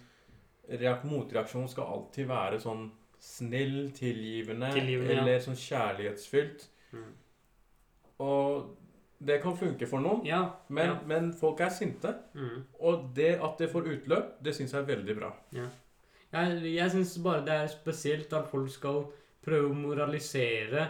[1.04, 5.22] Motreaksjonen skal alltid være sånn snill, tilgivende, Tilgivende, ja.
[5.22, 6.68] eller sånn kjærlighetsfylt.
[6.94, 7.14] Mm.
[8.20, 8.76] Og
[9.24, 10.42] det kan funke for noen, Ja.
[10.70, 10.96] men, ja.
[11.06, 12.16] men folk er sinte.
[12.34, 12.64] Mm.
[12.82, 15.32] Og det at det får utløp, det syns jeg er veldig bra.
[15.54, 19.04] Jeg, jeg syns bare det er spesielt at folk skal
[19.46, 20.88] prøve å moralisere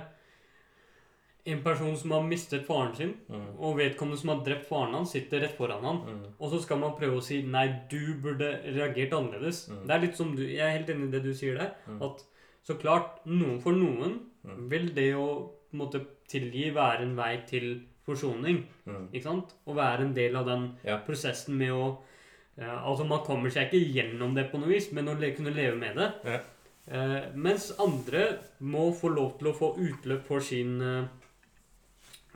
[1.49, 3.13] en person som har mistet faren sin,
[3.57, 6.01] og vedkommende som har drept faren hans, sitter rett foran han.
[6.05, 6.25] Mm.
[6.37, 9.63] Og så skal man prøve å si nei, du burde reagert annerledes.
[9.71, 9.79] Mm.
[9.89, 11.71] Det er litt som du, Jeg er helt enig i det du sier der.
[11.87, 11.97] Mm.
[12.05, 12.21] At
[12.67, 14.69] så klart, noen for noen Mm.
[14.71, 18.63] vil det å måtte tilgi være en vei til forsoning.
[18.87, 19.07] Mm.
[19.13, 19.53] Ikke sant?
[19.67, 20.97] Å være en del av den Ja.
[21.05, 21.97] prosessen med å
[22.57, 25.53] ja, Altså, man kommer seg ikke gjennom det på noe vis, men å le, kunne
[25.55, 26.09] leve med det.
[26.25, 26.39] Ja.
[26.91, 31.05] Eh, mens andre må få lov til å få utløp for sin eh,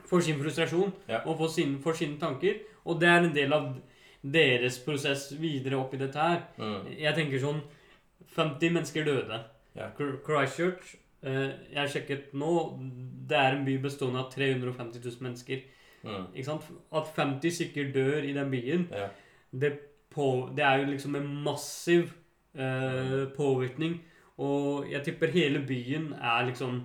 [0.06, 1.20] For sin frustrasjon Ja.
[1.26, 2.60] og for, sin, for sine tanker.
[2.86, 3.76] Og det er en del av
[4.22, 6.44] deres prosess videre opp i dette her.
[6.58, 6.86] Mm.
[6.96, 7.60] Jeg tenker sånn
[8.36, 9.40] 50 mennesker døde.
[9.76, 9.90] Ja.
[9.98, 12.52] Christchurch eh, Jeg sjekket nå.
[13.28, 15.62] Det er en by bestående av 350 000 mennesker.
[16.06, 16.26] Mm.
[16.34, 16.66] Ikke sant?
[16.94, 19.08] At 50 stykker dør i den byen, Ja.
[19.52, 19.72] det,
[20.14, 22.12] på, det er jo liksom en massiv
[22.54, 23.98] eh, påvirkning.
[24.38, 26.82] Og jeg tipper hele byen er liksom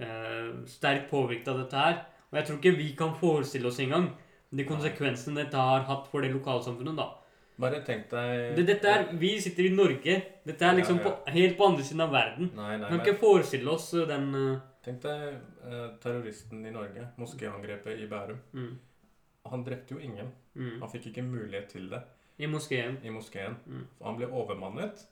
[0.00, 1.98] eh, sterkt påvirket av dette her.
[2.30, 4.10] Og jeg tror ikke vi kan forestille oss engang
[4.54, 6.96] de konsekvensene dette har hatt for det lokalsamfunnet.
[6.96, 7.08] da.
[7.60, 10.14] Bare tenk deg Det, dette er, Vi sitter i Norge.
[10.46, 11.10] Dette er liksom Ja, ja.
[11.10, 12.50] På, helt på andre siden av verden.
[12.56, 15.22] Nei, nei, kan men ikke forestille oss den eh, tenk deg
[15.64, 17.06] eh, terroristen i Norge.
[17.20, 18.38] Moskéangrepet i Bærum.
[18.52, 18.74] mm,
[19.50, 20.30] Han drepte jo ingen.
[20.54, 22.02] mm, Han fikk ikke mulighet til det
[22.38, 22.98] I moskeen.
[23.04, 23.56] i moskeen.
[23.66, 23.86] Mm.
[24.02, 25.06] Han ble overmannet.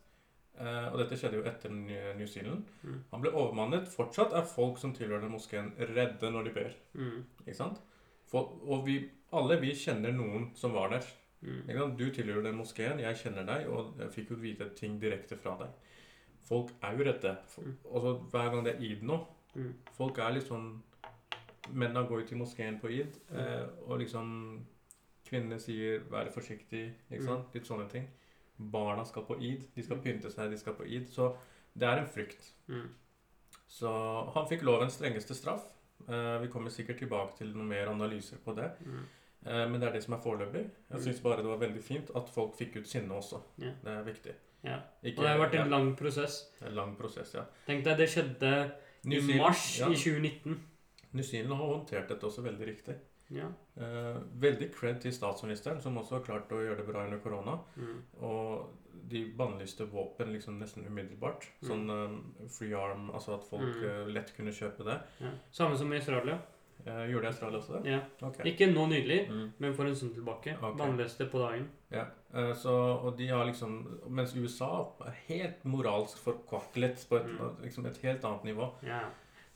[0.61, 2.65] Eh, og dette skjedde jo etter New Zealand.
[2.83, 2.99] Mm.
[3.13, 3.89] Han ble overmannet.
[3.89, 6.75] Fortsatt er folk som tilhører moskeen, redde når de ber.
[6.95, 7.25] Mm.
[7.47, 7.81] Ikke sant?
[8.27, 8.99] For, og vi,
[9.33, 11.07] alle vi kjenner noen som var der.
[11.43, 11.97] Mm.
[11.97, 15.57] Du tilhører den moskeen, jeg kjenner deg, og jeg fikk jo vite ting direkte fra
[15.59, 15.73] deg.
[16.47, 17.37] Folk er jo redde.
[17.49, 17.73] For-.
[17.85, 19.19] Og så hver gang det er id nå
[19.57, 19.75] Mm.
[19.93, 20.81] Folk er litt sånn
[21.71, 23.39] Mennene går jo til moskeen på id, Mm.
[23.39, 24.65] eh, og liksom
[25.25, 27.27] Kvinnene sier 'vær forsiktig', ikke Mm.
[27.27, 27.55] sant?
[27.55, 28.09] Litt sånne ting.
[28.59, 29.63] Barna skal på id.
[29.75, 31.07] De skal pynte seg, de skal på id.
[31.09, 31.37] Så
[31.79, 32.51] det er en frykt.
[33.69, 33.89] Så
[34.35, 35.65] han fikk lovens strengeste straff.
[36.09, 38.71] Eh, vi kommer sikkert tilbake til noen mer analyser på det.
[39.47, 40.71] Eh, men det er det som er foreløpig.
[40.93, 43.41] Jeg syns bare det var veldig fint at folk fikk ut sinne også.
[43.59, 43.71] Ja.
[43.85, 44.35] Det er viktig.
[44.65, 44.77] Ja.
[44.77, 46.51] Og det har vært en lang prosess.
[46.63, 47.45] en lang prosess, ja.
[47.67, 48.73] Tenk deg, det skjedde
[49.05, 49.89] i mars ja.
[49.91, 50.61] i 2019.
[51.13, 52.95] New Zealand har håndtert dette også veldig riktig.
[53.33, 53.49] Ja.
[53.77, 57.59] Eh, veldig cred til statsministeren, som også har klart å gjøre det bra under korona.
[57.77, 57.99] Mm.
[58.29, 58.79] Og
[59.13, 61.47] de bannlyste våpen liksom nesten umiddelbart.
[61.63, 61.69] Mm.
[61.69, 63.85] Sånn eh, free arm, altså at folk Mm.
[63.91, 64.99] eh, lett kunne kjøpe det.
[65.21, 65.31] Ja.
[65.51, 66.39] Samme som i Australia.
[66.87, 67.91] Eh, gjorde Australia også det?
[67.93, 67.99] Ja.
[68.27, 68.45] Okay.
[68.53, 69.53] Ikke nå nylig, Mm.
[69.59, 70.57] men for en stund tilbake.
[70.63, 70.79] Okay.
[70.79, 71.69] Bannløste på dagen.
[71.93, 72.73] Ja, eh, så,
[73.05, 74.71] og de har liksom Mens USA
[75.07, 77.63] er helt moralsk forkvaklet på et, Mm.
[77.63, 78.71] liksom et helt annet nivå.
[78.83, 79.01] Ja.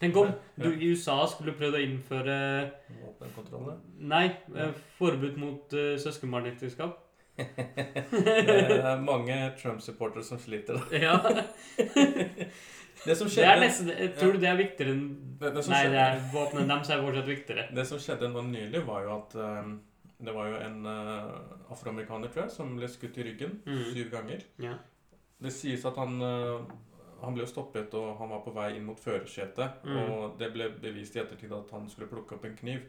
[0.00, 2.70] Tenk om du i USA skulle prøvd å innføre
[3.02, 3.78] Våpenkontroll?
[3.98, 6.98] Nei, eh, forbud mot uh, søskenbarnekteskap.
[7.36, 10.74] det er mange Trump-supportere som sliter.
[10.74, 10.98] da.
[11.06, 11.18] Ja.
[13.04, 15.02] Det som Det skjedde er nesten Jeg tror det er viktigere enn
[15.40, 17.64] det, det Nei, skjedde, det våpnene deres er fortsatt viktigere.
[17.76, 19.74] det som skjedde nå nylig, var jo at um,
[20.24, 23.82] det var jo en uh, afroamerikaner, tror jeg, som ble skutt i ryggen Mm.
[23.92, 24.40] syv ganger.
[24.64, 24.72] Ja.
[25.42, 26.64] Det sies at han uh,
[27.22, 29.84] han ble jo stoppet, og han var på vei inn mot førersetet.
[29.84, 29.96] Mm.
[30.12, 32.82] Og det ble bevist i ettertid at han skulle plukke opp en kniv.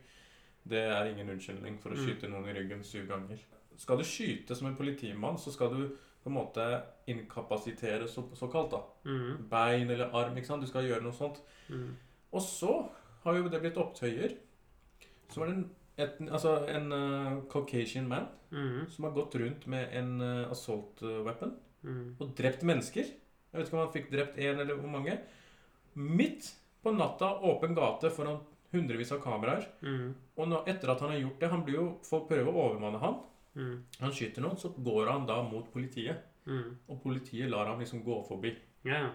[0.68, 2.04] Det er ingen unnskyldning for å Mm.
[2.06, 3.40] skyte noen i ryggen syv ganger.
[3.78, 6.64] Skal du skyte som en politimann, så skal du på en måte
[7.08, 8.72] inkapasitere så, såkalt.
[8.72, 8.82] da.
[9.06, 9.48] Mm.
[9.50, 10.36] Bein eller arm.
[10.38, 10.62] ikke sant?
[10.62, 11.42] Du skal gjøre noe sånt.
[11.70, 11.96] Mm.
[12.34, 12.74] Og så
[13.24, 14.36] har jo det blitt opptøyer.
[15.30, 18.86] Så var det en, et, altså en uh, Caucasian man Mm.
[18.90, 21.50] som har gått rundt med en uh, assault eh, weapon
[21.84, 22.16] Mm.
[22.20, 23.04] og drept mennesker.
[23.04, 25.18] Jeg vet ikke om han fikk drept én eller hvor mange.
[25.96, 26.48] Midt
[26.84, 28.40] på natta, åpen gate foran
[28.74, 29.68] hundrevis av kameraer.
[29.84, 30.14] Mm.
[30.38, 33.00] Og nå, etter at han har gjort det han blir jo, Folk prøver å overmanne
[33.04, 33.20] han.
[33.58, 33.78] Mm.
[34.04, 36.24] Han skyter noen, så går han da mot politiet.
[36.48, 36.78] Mm.
[36.88, 38.54] Og politiet lar ham liksom gå forbi.
[38.88, 39.10] Yeah.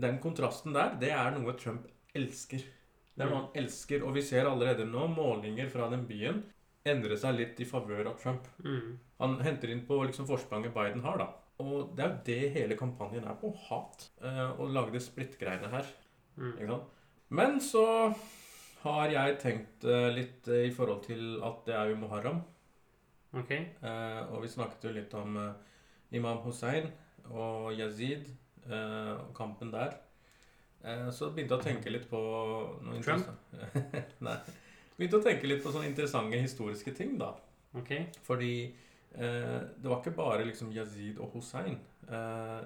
[0.00, 1.84] Den kontrasten der, det er noe Trump
[2.16, 2.64] elsker.
[3.12, 6.40] Det er noe han elsker, og vi ser allerede nå målinger fra den byen
[6.88, 8.48] endre seg litt i favør av Trump.
[8.64, 8.98] Mm.
[9.22, 11.28] Han henter inn på liksom forspranget Biden har, da.
[11.62, 13.52] Og det er jo det hele kampanjen er på.
[13.68, 14.08] Hat.
[14.22, 15.90] Eh, og lage det splittgreiene her.
[16.40, 16.72] Mm.
[17.30, 17.84] Men så
[18.82, 22.42] har jeg tenkt eh, litt eh, i forhold til at det er jo muharram.
[23.38, 23.52] Ok.
[23.52, 25.52] Eh, og vi snakket jo litt om eh,
[26.18, 26.90] Imam Hussein
[27.30, 28.26] og Yazid
[28.68, 30.00] eh, og kampen der.
[31.14, 32.20] Så begynte jeg å tenke litt på
[32.82, 33.28] noe Trump?
[34.26, 34.34] Nei.
[34.96, 37.30] Begynte å tenke litt på sånne interessante historiske ting, da.
[37.78, 38.08] Okay.
[38.26, 41.78] Fordi eh, det var ikke bare liksom Yazid og Hussein.
[42.08, 42.60] Eh,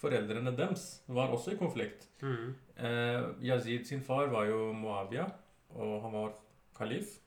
[0.00, 2.08] foreldrene deres var også i konflikt.
[2.24, 2.54] Mm.
[2.76, 5.28] Eh, Yazid sin far var jo Moavia,
[5.76, 6.34] og han var
[6.76, 7.18] kalif.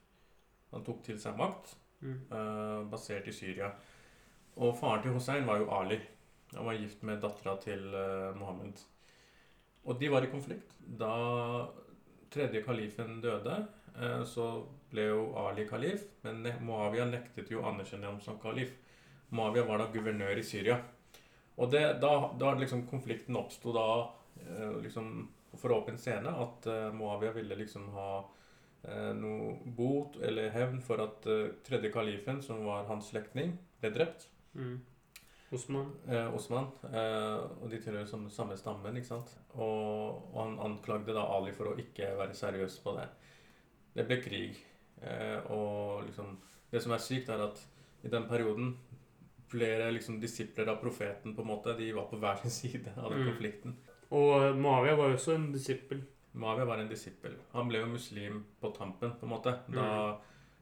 [0.74, 1.72] Han tok til seg makt,
[2.90, 3.72] basert i Syria.
[4.58, 5.98] Og faren til Hussein var jo Ali.
[6.54, 8.80] Han var gift med dattera til eh, Mohammed.
[9.84, 10.72] Og de var i konflikt.
[10.80, 11.12] Da
[12.32, 13.60] tredje kalifen døde,
[13.94, 14.48] eh, så
[14.90, 18.72] ble jo Ali kalif, men Muawiyah nektet jo å anerkjenne ham som kalif.
[19.28, 20.78] Moavia var da guvernør i Syria.
[21.60, 23.88] Og det, da, da liksom konflikten oppsto da
[24.40, 28.37] eh, liksom for åpen scene at Moavia ville liksom ha eh,
[29.18, 34.28] noe bot eller hevn for at eh, tredje kalifen, som var hans slektning, ble drept.
[34.54, 34.78] Mm.
[35.52, 35.92] Osman.
[36.08, 36.66] Eh, Osman.
[36.92, 39.32] Eh, og de tilhører som samme stammen, ikke sant.
[39.56, 43.06] Og, og han anklagde da Ali for å ikke være seriøs på det.
[43.96, 44.58] Det ble krig.
[45.02, 46.36] Eh, og liksom
[46.70, 47.60] Det som er sykt, er at
[48.04, 48.74] i den perioden
[49.48, 53.10] flere liksom disipler av profeten på en måte, de var på hver sin side av
[53.10, 53.30] den Mm.
[53.32, 53.76] konflikten.
[54.10, 56.02] Og Muawiyah var jo også en disippel.
[56.38, 57.34] Muawiyah var en disippel.
[57.52, 59.54] Han ble jo muslim på tampen, på en måte.
[59.74, 59.86] Da,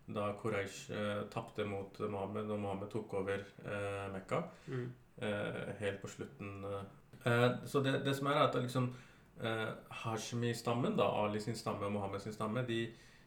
[0.08, 4.42] da Quraysh eh, tapte mot Mohammed, og Mohammed tok over eh, Mekka.
[4.68, 4.86] Mm.
[5.18, 6.64] eh, helt på slutten.
[6.64, 6.84] eh.
[7.26, 8.88] Eh, så det, det som er, er at liksom
[9.42, 9.68] eh,
[10.04, 12.80] Hashmi-stammen, da, Ali sin stamme og Mohammed sin stamme, de,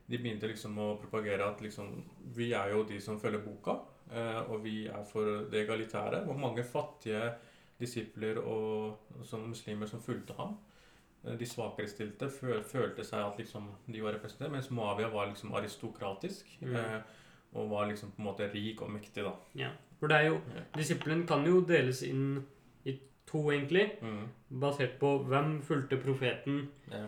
[0.09, 1.91] de begynte liksom å propagere at liksom
[2.35, 3.77] Vi er jo de som følger boka,
[4.11, 6.25] eh, og vi er for det egalitære.
[6.27, 7.33] Og mange fattige
[7.79, 10.57] disipler og som muslimer som fulgte ham.
[11.25, 15.53] Eh, De svakerestilte føl, følte seg at liksom de var representert, mens Moavia var liksom
[15.53, 16.45] aristokratisk.
[16.61, 16.75] Mm.
[16.75, 17.01] Eh,
[17.53, 19.31] og var liksom på en måte rik og mektig, da.
[19.55, 19.69] Ja.
[19.99, 20.61] For det er jo Ja.
[20.77, 22.45] Disippelen kan jo deles inn
[22.85, 23.91] i to, egentlig.
[24.01, 24.27] Mm.
[24.59, 27.05] Basert på hvem fulgte profeten Ja.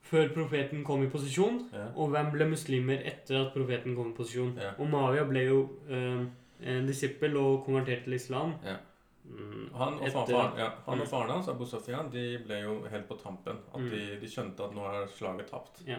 [0.00, 1.86] før profeten kom i posisjon, Ja.
[1.94, 4.58] og hvem ble muslimer etter at profeten kom i posisjon.
[4.78, 6.26] Og Mavia ble jo eh,
[6.64, 8.54] en disippel og konvertert til islam.
[8.64, 8.76] Ja.
[9.24, 12.82] Mm, Han og, etter- faren, ja, han og faren hans, Abu Sofyan, de ble jo
[12.90, 13.58] helt på tampen.
[13.72, 13.90] At Mm.
[13.90, 15.82] de, de skjønte at nå er slaget tapt.
[15.86, 15.98] Ja.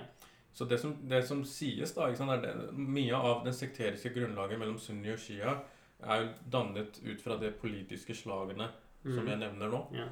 [0.54, 4.14] Så det som, det som sies, da, ikke sant, er det, mye av den sekteriske
[4.14, 5.56] grunnlaget mellom sunni og shia
[6.04, 8.68] er jo dannet ut fra de politiske slagene
[9.04, 9.28] som Mm.
[9.28, 9.88] jeg nevner nå.
[9.96, 10.08] Ja.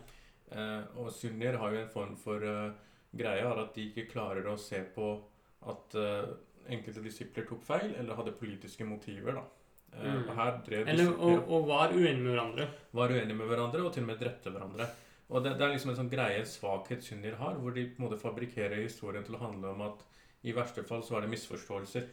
[0.51, 2.71] Eh, og sunnier har jo en form for uh,
[3.15, 5.21] greie er at de ikke klarer å se på
[5.67, 6.33] at uh,
[6.69, 9.33] enkelte disipler tok feil, eller hadde politiske motiver.
[9.33, 9.43] da.
[9.93, 10.21] Eh, Mm.
[10.29, 12.67] og her drev Eller, disipler og, og var uenige med hverandre.
[12.93, 14.87] var uenige med hverandre og til og med drepte hverandre.
[15.29, 18.05] Og det, det er liksom en sånn greie, svakhet sunnier har, hvor de på en
[18.09, 20.03] måte fabrikkerer historien til å handle om at
[20.43, 22.07] i verste fall så er det misforståelser.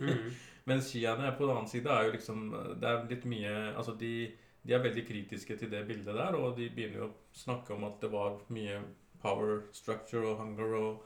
[0.00, 0.30] Mm.
[0.70, 2.46] Mens shiaene på den annen side er jo liksom
[2.80, 4.12] Det er litt mye Altså de,
[4.64, 7.84] de er veldig kritiske til det bildet der, og de begynner jo å snakke om
[7.84, 8.78] at det var mye
[9.20, 11.02] power structure og hunger og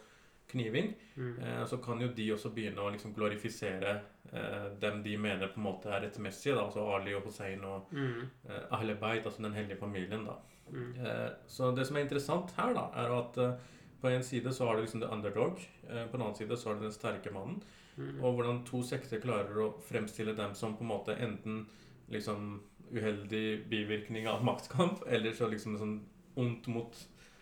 [0.52, 0.94] kniving.
[1.16, 1.38] Mm.
[1.42, 4.00] Eh, så kan jo de også begynne å liksom glorifisere
[4.32, 7.92] eh, dem de mener på en måte er rettmessige, da, altså Ali og Hussein og
[7.92, 8.28] Mm.
[8.48, 10.24] eh, Ahle Beit, altså den hellige familien.
[10.26, 10.36] da.
[10.70, 10.94] Mm.
[11.00, 13.52] Eh, så det som er interessant her, da, er at eh,
[14.00, 15.58] på en side så har du liksom the underdog,
[15.88, 17.62] eh, på den annen side så har du den sterke mannen.
[17.96, 18.22] Mm.
[18.22, 21.66] Og hvordan to sekter klarer å fremstille dem som på en måte enten
[22.10, 22.60] liksom
[22.94, 26.00] uheldig bivirkning av maktkamp, eller så liksom sånn
[26.36, 26.94] ondt mot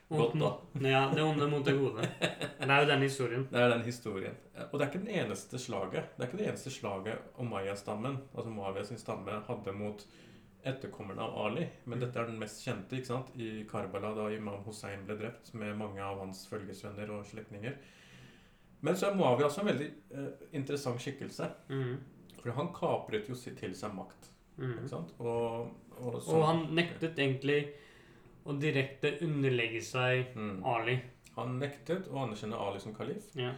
[0.08, 0.50] godt, da.
[0.88, 2.04] Ja, det onde mot det gode.
[2.20, 3.48] Det er jo den historien.
[3.50, 4.36] Det er den historien.
[4.70, 6.12] Og det er ikke den eneste slaget.
[6.16, 10.06] Det er ikke det eneste slaget om Maya-stammen, altså Muawiyah sin stamme, hadde mot
[10.66, 11.66] etterkommerne av Ali.
[11.84, 13.32] Men dette er den mest kjente ikke sant?
[13.34, 17.76] i Karbala, da imam Hussein ble drept, med mange av hans følgesvenner og slektninger.
[18.86, 21.50] Men så er Muawiyah også en veldig eh, interessant skikkelse.
[21.68, 21.96] Mm.
[22.42, 24.30] For han kapret jo til seg makt.
[24.56, 24.76] Mm.
[24.78, 25.12] Ikke sant?
[25.18, 27.64] Og, og, Og han nektet egentlig
[28.46, 30.60] å direkte underlegge seg mm.
[30.64, 30.96] Ali.
[31.36, 33.26] Han nektet å anerkjenne Ali som kalif.
[33.36, 33.52] Ja.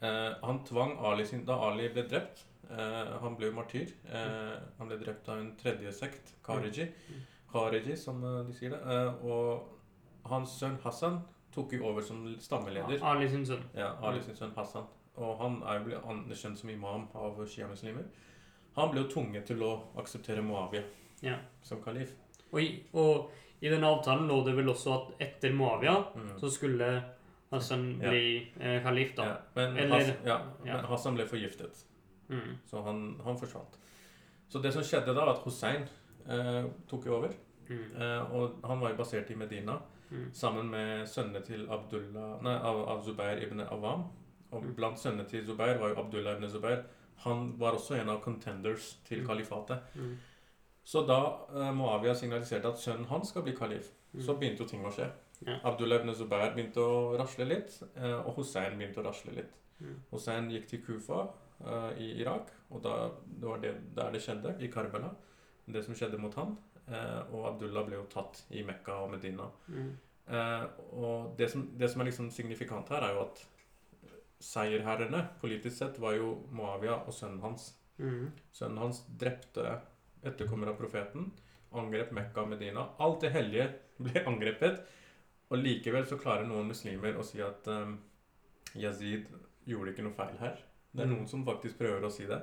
[0.00, 3.94] Eh, han tvang Ali sin Da Ali ble drept eh, Han ble jo martyr.
[4.04, 7.22] Eh, han ble drept av en tredje sekt, Kariji, Mm.
[7.52, 8.80] Khariji, som eh, de sier det.
[8.84, 11.22] Eh, og hans sønn Hassan
[11.54, 13.00] tok jo over som stammeleder.
[13.02, 13.62] Ali sin sønn.
[13.74, 14.84] Ja, Ali sin sønn Hassan.
[15.16, 18.04] Og han er jo blitt anerkjent som imam av sjiamuslimer.
[18.76, 20.84] Han ble jo tvunget til å akseptere Muawiyah
[21.24, 21.38] Ja.
[21.62, 22.12] som kalif.
[22.52, 22.60] Og
[22.92, 26.38] og i denne avtalen lå det vel også at etter Moavia Mm.
[26.40, 27.04] så skulle
[27.50, 29.36] Hassan bli eh, kalif, da.
[29.54, 30.76] Men, Eller- Hassan, ja, ja.
[30.76, 31.84] men Hassan ble forgiftet.
[32.28, 32.56] Mm.
[32.66, 33.78] Så han, han forsvant.
[34.48, 35.86] Så det som skjedde da, var at Hussein
[36.28, 37.32] eh, tok over.
[37.68, 37.96] Mm.
[38.02, 39.78] Eh, og han var jo basert i Medina
[40.10, 40.28] Mm.
[40.32, 44.04] sammen med sønnene til Abdullah, nei, av, av Zubair ibn Awam.
[44.52, 44.74] Og Mm.
[44.76, 46.84] blant sønnene til Zubair var jo Abdullah ibn Zubair.
[47.24, 49.26] Han var også en av contenders til Mm.
[49.26, 49.78] kalifatet.
[50.86, 51.18] Så da
[51.50, 54.20] eh, Moavia signaliserte at sønnen hans skal bli kalif, Mm.
[54.22, 55.06] så begynte jo ting å skje.
[55.44, 55.58] Ja.
[55.68, 59.50] Abdullah ibn Zubair begynte å rasle litt, eh, og Hussein begynte å rasle litt.
[59.82, 59.96] Mm.
[60.12, 61.18] Hussein gikk til Kufa
[61.60, 62.94] eh, i Irak, og da,
[63.26, 65.10] det var det, der det skjedde, i Karbala.
[65.68, 66.56] Det som skjedde mot han.
[66.88, 69.50] Eh, og Abdullah ble jo tatt i Mekka og Medina.
[69.68, 69.90] Mm.
[70.28, 73.42] Eh, og det som, det som er liksom signifikant her, er jo at
[74.40, 77.74] seierherrene politisk sett var jo Moavia og sønnen hans.
[77.98, 78.30] Mm.
[78.54, 79.80] Sønnen hans drepte
[80.26, 81.30] etterkommer av profeten,
[81.76, 82.86] angrep Mekka og Medina.
[82.98, 83.68] Alt det hellige
[84.04, 84.80] ble angrepet.
[85.50, 87.98] Og likevel så klarer noen muslimer å si at um,
[88.74, 89.26] Yazid
[89.66, 90.56] gjorde ikke noe feil her.
[90.92, 91.12] Det er Mm.
[91.18, 92.40] noen som faktisk prøver å si det.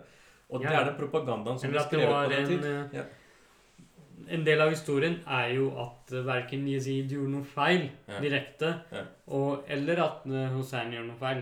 [0.50, 0.70] Og Ja.
[0.70, 2.64] det er den propagandaen som det skrevet på den en tid.
[2.66, 3.04] eh, Ja.
[4.30, 8.20] En del av historien er jo at uh, verken Yazid gjorde noe feil Ja.
[8.22, 8.70] direkte,
[9.28, 11.42] og, eller at Hussein gjorde noe feil.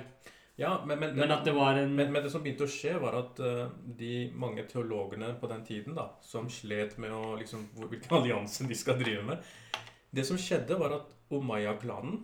[0.59, 2.97] Ja, men, men, Men at det var en Men, men det som begynte å skje,
[3.01, 7.63] var at uh, de mange teologene på den tiden da, som slet med å, liksom,
[7.75, 9.41] hvor- hvilken allianse de skal drive med
[10.11, 12.19] Det som skjedde, var at Umayya-klanen,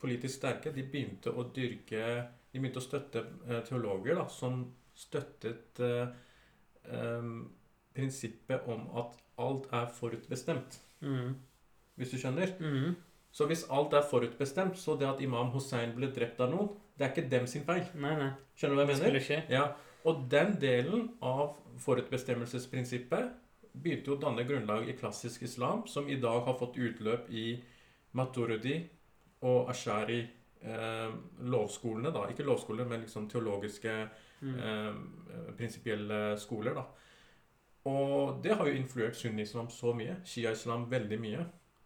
[0.00, 2.04] politisk sterke, de begynte å dyrke
[2.52, 4.62] De begynte å støtte uh, teologer da, som
[4.94, 6.06] støttet uh,
[6.86, 7.50] um,
[7.94, 10.78] prinsippet om at alt er forutbestemt.
[11.02, 11.34] mm.
[11.98, 12.54] Hvis du skjønner?
[12.58, 12.94] Mm.
[13.34, 17.04] Så hvis alt er forutbestemt, så det at imam Hussein ble drept av noen, det
[17.06, 17.84] er ikke dem sin feil.
[17.94, 18.30] Nei, nei.
[18.56, 19.20] Skjønner du hva Det jeg mener?
[19.20, 19.50] skulle skje.
[19.50, 19.64] Ja,
[20.04, 23.32] og den delen av forutbestemmelsesprinsippet
[23.82, 27.62] begynte jo å danne grunnlag i klassisk islam, som i dag har fått utløp i
[28.14, 28.76] Maturudi
[29.42, 30.20] og Ashari
[30.64, 31.10] eh,
[31.44, 32.22] lovskolene, da.
[32.30, 33.96] Ikke lovskoler, men liksom teologiske,
[34.44, 34.54] Mm.
[34.60, 34.94] eh,
[35.56, 36.82] prinsipielle skoler, da.
[37.88, 40.16] Og det har jo influert sunni-islam så mye.
[40.24, 41.44] Shia-islam veldig mye.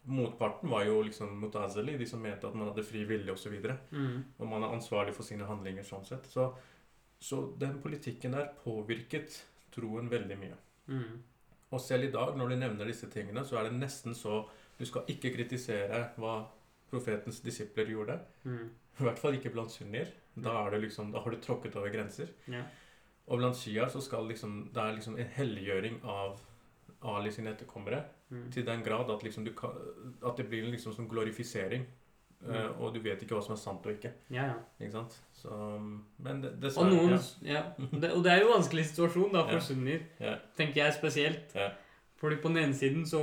[0.09, 3.57] Motparten var jo liksom mutazili, de som mente at man hadde fri vilje osv.
[3.92, 4.14] Mm.
[4.38, 6.29] Og man er ansvarlig for sine handlinger sånn sett.
[6.33, 6.49] Så,
[7.21, 9.42] så den politikken der påvirket
[9.75, 10.57] troen veldig mye.
[10.88, 11.18] Mm.
[11.68, 14.47] Og selv i dag, når du nevner disse tingene, så er det nesten så
[14.79, 16.44] Du skal ikke kritisere hva
[16.87, 18.14] profetens disipler gjorde.
[18.47, 18.68] Mm.
[18.71, 20.12] I hvert fall ikke blant sunnier.
[20.38, 22.31] Da, det liksom, da har du tråkket over grenser.
[22.47, 22.62] Ja.
[23.27, 26.38] Og blant shia så skal liksom, det er liksom en helliggjøring av
[27.02, 28.02] Ali sine etterkommere.
[28.30, 28.50] Mm.
[28.52, 29.70] Til den grad at, liksom du kan,
[30.26, 31.87] at det blir liksom som glorifisering.
[32.40, 32.54] Mm.
[32.54, 34.12] Eh, og du vet ikke hva som er sant og ikke.
[34.30, 34.56] Ja, ja.
[34.80, 35.18] Ikke sant?
[35.34, 35.50] Så,
[36.22, 37.20] men det, Og noen ja.
[37.42, 37.62] ja.
[37.90, 40.06] Det, og det er jo en vanskelig situasjon da for sunnier,
[40.58, 41.56] tenker jeg spesielt.
[42.18, 43.20] Fordi på den ene siden så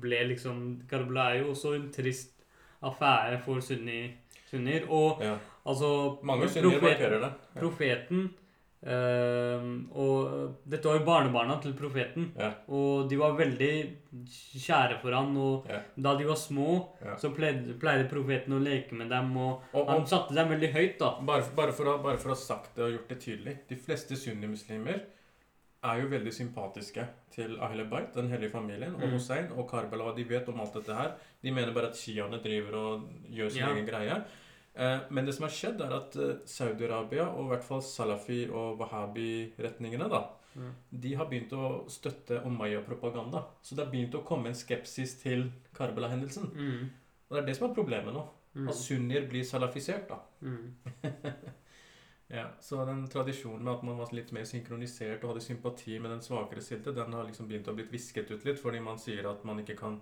[0.00, 2.34] ble liksom Karbala er jo også en trist
[2.84, 4.10] affære for sunni,
[4.50, 4.84] sunnier.
[4.92, 5.22] Og
[5.64, 7.32] altså Mange sunnier markerer det.
[7.56, 8.28] Profeten
[8.86, 9.64] eh,
[9.94, 12.30] Og dette var jo barnebarna til profeten.
[12.38, 12.52] Ja.
[12.68, 13.72] Og de var veldig
[14.56, 15.80] kjære for han, og Ja.
[16.00, 17.16] da de var små, Ja.
[17.16, 20.98] så pleide, pleide profeten å leke med dem, og Og, han satte dem veldig høyt,
[20.98, 21.20] da.
[21.20, 23.76] bare, bare, for å, bare for å ha sagt det og gjort det tydelig De
[23.76, 25.00] fleste sunnimuslimer
[25.82, 29.12] er jo veldig sympatiske til Ahle Bait, den hellige familien, og Mm.
[29.12, 30.14] Hussein og Karbala.
[30.14, 31.12] De vet om alt dette her.
[31.42, 34.22] De mener bare at shiaene driver og gjør sin egen greie.
[34.80, 38.48] Eh, men det som har skjedd, er at eh, Saudi-Arabia, og i hvert fall Salafi-
[38.50, 40.22] og Wahhabi-retningene, da,
[40.56, 40.70] Mm.
[41.00, 43.44] de har begynt å støtte Omaya-propaganda.
[43.62, 45.44] Så det har begynt å komme en skepsis til
[45.76, 46.48] Karbala-hendelsen.
[46.56, 46.88] Mm.
[47.30, 48.24] Og det er det som er problemet nå.
[48.56, 48.68] Mm.
[48.68, 50.18] At sunnier blir salafisert, da.
[50.42, 50.74] Mm.
[52.32, 56.12] Ja, Så den tradisjonen med at man var litt mer synkronisert og hadde sympati med
[56.12, 59.26] den svakere silte, den har liksom begynt å blitt visket ut litt, fordi man sier
[59.30, 59.96] at man ikke kan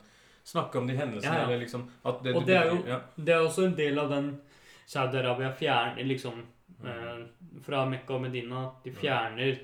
[0.44, 1.32] snakke om de hendelsene.
[1.32, 1.46] Ja, ja.
[1.46, 1.86] eller liksom
[2.22, 3.00] det, Og det er jo- ja.
[3.16, 4.40] Det er også en del av den
[4.88, 6.44] Saudi-Arabia fjerner liksom
[6.78, 6.86] Mm.
[6.86, 7.26] eh,
[7.64, 8.60] Fra Mekka og Medina.
[8.84, 9.56] De fjerner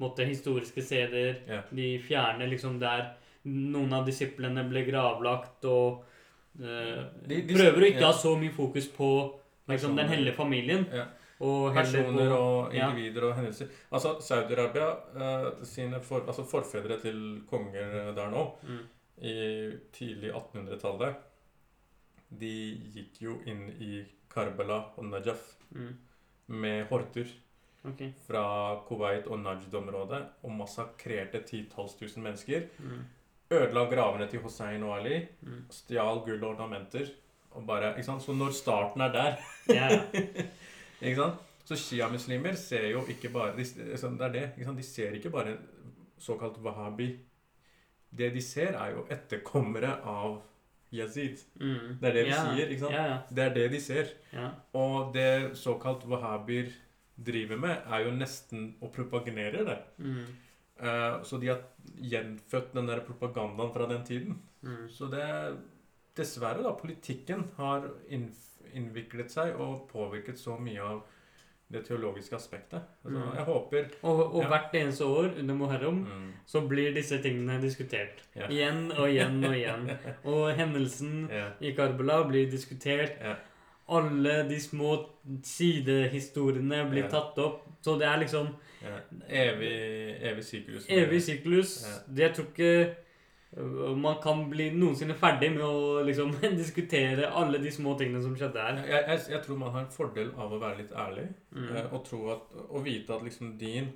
[0.00, 1.38] måtte, historiske steder.
[1.48, 1.62] Yeah.
[1.72, 3.06] De fjerner liksom der
[3.48, 6.02] noen av disiplene ble gravlagt, og
[6.60, 8.10] eh, De- de- prøver å ikke yeah.
[8.12, 9.08] ha så mye fokus på
[9.70, 10.84] liksom, den hellige familien.
[10.92, 11.08] Yeah.
[11.40, 12.90] Og Personer på og ja.
[12.90, 13.68] individer og hendelser.
[13.92, 18.84] Altså, Saudi-Arabia eh, sine for, altså forfedre til konger der nå, mm,
[19.22, 19.34] i
[19.94, 21.14] tidlig 1800-tallet,
[22.28, 22.54] de
[22.94, 25.92] gikk jo inn i Karbala og Najaf mm,
[26.48, 27.28] med horter.
[27.84, 28.12] okay.
[28.26, 32.68] fra Kuwait og Najd-området og massakrerte titalls tusen mennesker.
[32.78, 33.04] Mm,
[33.50, 35.26] Ødela gravene til Hussein og Ali.
[35.40, 35.64] mm.
[35.70, 37.08] Stjal gull og ornamenter.
[37.50, 38.22] Og bare, ikke sant?
[38.22, 39.36] Så når starten er der
[39.72, 39.88] ja.
[41.00, 41.46] ikke sant?
[41.64, 44.50] Så sjiamuslimer ser jo ikke bare de, Det er det.
[44.56, 44.78] Ikke sant?
[44.78, 45.56] De ser ikke bare
[46.18, 47.18] såkalt wahhabi.
[48.18, 50.42] Det de ser, er jo etterkommere av
[50.94, 51.40] Yazid.
[51.60, 51.96] Mm.
[52.00, 52.42] Det er det de ja.
[52.48, 52.96] sier, ikke sant?
[52.96, 53.16] Ja, ja.
[53.30, 54.12] Det er det de ser.
[54.78, 56.70] Og det såkalt wahhabier
[57.18, 59.80] driver med, er jo nesten å propagere det.
[59.98, 60.28] Mm,
[60.78, 61.64] Uh, så de har
[61.98, 64.36] gjenfødt den der propagandaen fra den tiden.
[64.62, 64.84] mm.
[64.94, 65.24] Så det
[66.18, 66.72] Dessverre, da.
[66.74, 67.88] Politikken har
[68.74, 71.02] innviklet seg og påvirket så mye av
[71.72, 72.80] det teologiske aspektet.
[73.04, 73.34] Altså, Mm.
[73.36, 74.48] Jeg håper Og, og Ja.
[74.48, 78.22] hvert eneste år under Muharram mm, så blir disse tingene diskutert.
[78.36, 78.46] Ja.
[78.48, 79.90] Igjen og igjen og igjen.
[80.24, 83.12] Og hendelsen ja, i Karbala blir diskutert.
[83.88, 85.06] Alle de små
[85.42, 87.62] sidehistoriene blir tatt opp.
[87.84, 88.54] Så det er liksom.
[89.28, 90.86] Evig, evig syklus.
[90.88, 92.02] evig syklus.
[92.08, 92.94] Det jeg tror ikke
[93.96, 98.60] man kan bli noensinne ferdig med å liksom diskutere alle de små tingene som skjedde
[98.60, 98.82] her.
[98.84, 101.24] Jeg, jeg, jeg tror man har en fordel av å være litt ærlig.
[101.56, 101.68] Mm.
[101.72, 103.88] Eh, og, tro at, og vite at liksom din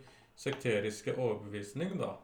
[0.43, 2.15] sekteriske overbevisning da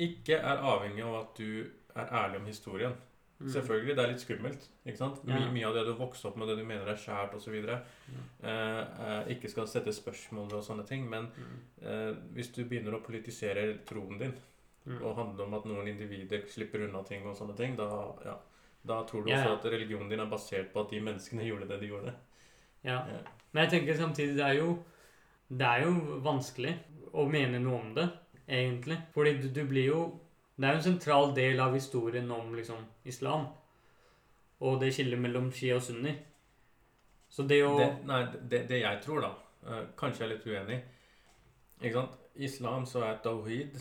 [0.00, 1.66] ikke er avhengig av at du
[1.98, 2.94] er ærlig om historien.
[3.40, 3.48] Mm.
[3.52, 4.64] Selvfølgelig, det er litt skummelt.
[4.86, 5.18] ikke sant?
[5.24, 7.56] My, mye av det du vokste opp med, det du mener er skjært osv.
[7.56, 8.22] mm.
[8.44, 11.08] eh, ikke skal sette spørsmål ved og sånne ting.
[11.10, 11.58] Men Mm.
[11.82, 14.34] eh, hvis du begynner å politisere troen din
[14.86, 15.02] Mm.
[15.04, 17.86] og handle om at noen individer slipper unna ting og sånne ting, da,
[18.24, 18.36] ja,
[18.88, 21.68] da tror du Ja, også at religionen din er basert på at de menneskene gjorde
[21.68, 22.14] det de gjorde.
[22.84, 23.02] Ja.
[23.12, 23.20] Ja.
[23.52, 24.78] Men jeg tenker samtidig det er jo
[25.50, 26.72] Det er jo vanskelig
[27.12, 28.06] å mene noe om det,
[28.46, 28.96] egentlig.
[29.12, 30.00] Fordi du, du blir jo
[30.56, 33.48] Det er jo en sentral del av historien om liksom islam.
[34.60, 36.14] Og det skillet mellom shia og sunni.
[37.28, 39.30] Så det å det, nei, det, det jeg tror, da
[39.66, 40.80] eh, Kanskje jeg er litt uenig.
[41.80, 42.16] Ikke sant?
[42.36, 43.76] I islam så er tawhid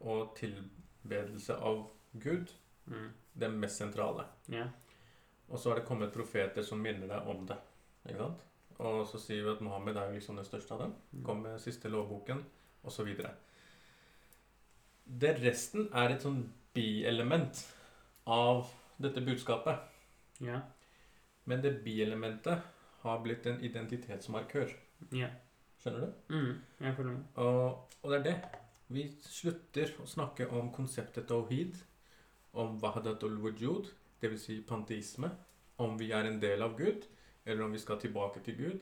[0.00, 1.82] og tilbedelse av
[2.12, 2.52] Gud
[2.86, 4.24] mm, det mest sentrale.
[4.48, 4.70] Yeah.
[5.48, 7.58] Og så har det kommet profeter som minner deg om det.
[8.06, 8.46] Ikke sant?
[8.80, 10.94] Og så sier vi at Mohammed er jo liksom den største av dem.
[11.26, 12.40] Kom med siste lovboken,
[12.86, 13.10] osv.
[15.20, 16.44] Det resten er et sånn
[16.74, 17.60] bielement
[18.30, 18.70] av
[19.02, 19.82] dette budskapet.
[20.40, 20.62] Ja.
[21.50, 22.64] Men det bielementet
[23.02, 24.72] har blitt en identitetsmarkør.
[25.12, 25.30] ja.
[25.80, 26.34] Skjønner du?
[26.34, 27.20] Mm, jeg følger med.
[27.40, 28.59] Og, og det er det.
[28.90, 31.76] Vi slutter å snakke om konseptet tawhid,
[32.58, 34.42] om wahdatul wujud, dvs.
[34.48, 35.30] Si panteisme,
[35.80, 37.06] om vi er en del av Gud,
[37.46, 38.80] eller om vi skal tilbake til Gud.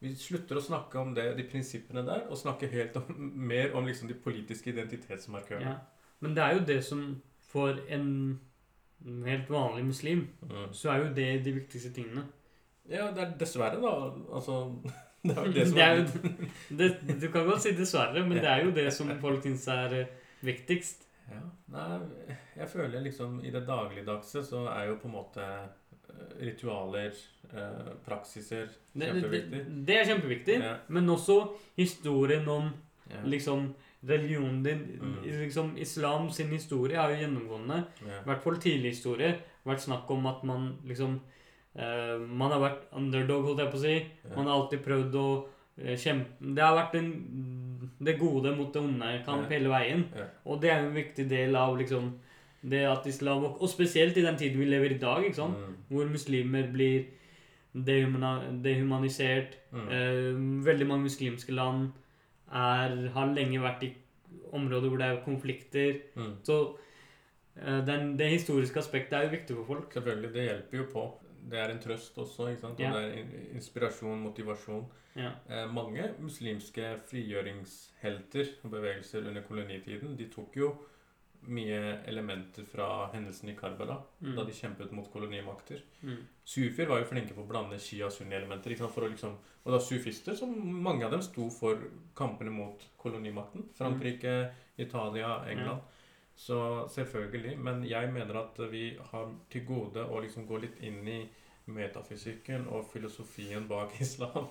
[0.00, 3.08] Vi slutter å snakke om det, de prinsippene der, og snakker helt om,
[3.50, 5.74] mer om liksom de politiske identitetsmarkørene.
[5.74, 6.06] Ja.
[6.22, 7.02] Men det er jo det som
[7.50, 8.38] for en
[9.26, 10.72] helt vanlig muslim, Mm.
[10.74, 12.24] så er jo det de viktigste tingene.
[12.88, 13.90] Ja, det er dessverre, da.
[14.32, 14.54] Altså
[15.24, 16.04] Det er det Det er jo,
[16.78, 16.88] det,
[17.20, 20.12] du kan godt si dessverre, men det er jo det som folk syns er eh,
[20.46, 21.04] viktigst.
[21.28, 21.40] Ja,
[21.74, 21.98] nei,
[22.56, 27.12] jeg føler liksom i det dagligdagse så er jo på en måte eh, ritualer,
[27.52, 29.64] eh, praksiser, kjempeviktig.
[29.86, 31.40] det er kjempeviktig, Ja, men også
[31.76, 32.70] historien om
[33.10, 33.74] ja, liksom
[34.08, 35.22] religionen din Mm.
[35.24, 39.34] liksom Islam sin historie er jo gjennomgående, i hvert fall tidlig historie,
[39.66, 41.20] vært snakk om at man liksom
[41.78, 43.94] eh, Man har vært underdog, holdt jeg på å si.
[44.24, 44.34] Ja.
[44.36, 47.10] Man har alltid prøvd å uh, kjempe Det har vært en,
[48.00, 49.52] det gode mot det onde-kamp Ja.
[49.56, 50.02] hele veien.
[50.16, 50.26] Ja.
[50.46, 52.10] Og det er en viktig del av liksom
[52.68, 55.22] det at islam Og og spesielt i den tiden vi lever i dag?
[55.38, 57.04] Mm, hvor muslimer blir
[58.62, 59.56] dehumanisert.
[59.72, 61.92] mm, Uh, veldig mange muslimske land
[62.52, 63.92] er, har lenge vært i
[64.52, 66.00] områder hvor det er konflikter.
[66.16, 66.34] mm.
[66.42, 66.76] Så
[67.86, 69.92] den, det historiske aspektet er jo viktig for folk.
[69.92, 71.02] Selvfølgelig, det hjelper jo på.
[71.48, 72.80] Det er en trøst også, ikke sant?
[72.80, 72.92] Og Ja.
[72.92, 74.86] det er inspirasjon, motivasjon.
[75.16, 75.30] Ja.
[75.48, 80.70] Eh, mange muslimske frigjøringshelter og bevegelser under kolonitiden, de tok jo
[81.48, 84.34] mye elementer fra hendelsen i Karbala, Mm.
[84.36, 85.80] da de kjempet mot kolonimakter.
[86.02, 86.16] Mm.
[86.44, 88.70] Sufier var jo flinke på å blande shia- og sunni-elementer.
[88.70, 89.36] liksom,
[89.66, 90.48] Og da sufister, som
[90.82, 91.78] mange av dem sto for
[92.16, 93.68] kampene mot kolonimakten.
[93.76, 95.80] Frankrike, Italia, England.
[96.36, 97.58] Så selvfølgelig.
[97.58, 101.28] Men jeg mener at vi har til gode å liksom gå litt inn i
[101.68, 104.48] metafysikken og filosofien bak islam.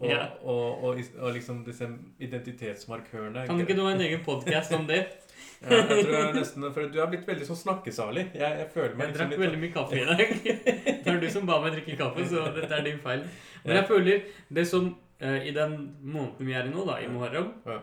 [0.00, 0.30] Og, Ja.
[0.48, 1.84] og, og, og liksom disse
[2.24, 3.42] identitetsmarkørene.
[3.46, 5.02] Kan ikke du ha en egen podkast om det?
[5.60, 8.22] Ja, jeg tror jeg nesten, for Du har blitt veldig sånn snakkesalig.
[8.32, 10.30] Jeg, jeg føler meg Jeg liksom drakk veldig mye kaffe i dag.
[11.04, 13.26] Det er du som ba meg drikke kaffe, så dette er din feil.
[13.66, 14.22] Men jeg føler
[14.56, 14.86] det som
[15.20, 17.76] uh, I den måneden vi er i nå, da, i Muharram, Ja.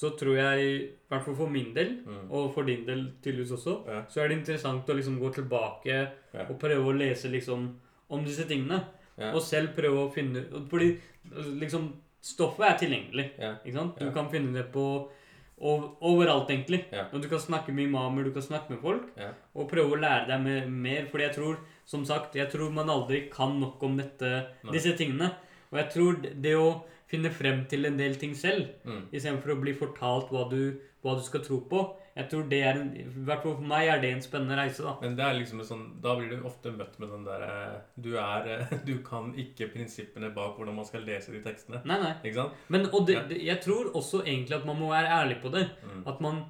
[0.00, 2.24] så tror jeg, i hvert fall for min del, Mm.
[2.32, 3.76] og for din del tydeligvis også,
[4.08, 5.98] så er det interessant å liksom gå tilbake
[6.48, 7.68] og prøve å lese liksom
[8.10, 8.82] om disse tingene.
[9.18, 9.32] Ja.
[9.34, 10.98] Og selv prøve å finne Fordi
[11.60, 11.92] liksom
[12.22, 13.30] stoffet er tilgjengelig.
[13.38, 13.54] Ja.
[13.64, 13.98] Ikke sant?
[13.98, 14.12] Du Ja.
[14.12, 15.08] kan finne det på
[15.60, 16.84] over, overalt, egentlig.
[17.12, 19.02] Og du kan snakke med imamer, du kan snakke med folk.
[19.54, 21.06] Og prøve å lære deg mer.
[21.10, 24.72] Fordi jeg tror, som sagt, jeg tror man aldri kan nok om dette, Nei.
[24.72, 25.34] disse tingene.
[25.72, 29.08] Og jeg tror det- det å finne frem til en del ting selv, Mm.
[29.12, 32.78] istedenfor å bli fortalt hva du, hva du skal tro på, jeg tror det er
[32.80, 34.96] en, I hvert fall for meg er det en spennende reise, da.
[35.00, 38.48] Men det er liksom sånn, da blir du ofte møtt med den derre du, er,
[38.56, 41.82] eh, du kan ikke prinsippene bak hvordan man skal lese de tekstene.
[41.84, 42.14] Nei, nei.
[42.24, 42.52] Ikke sant?
[42.68, 45.68] Men og det, det, jeg tror også egentlig at man må være ærlig på det.
[45.86, 46.02] Mm.
[46.06, 46.42] At man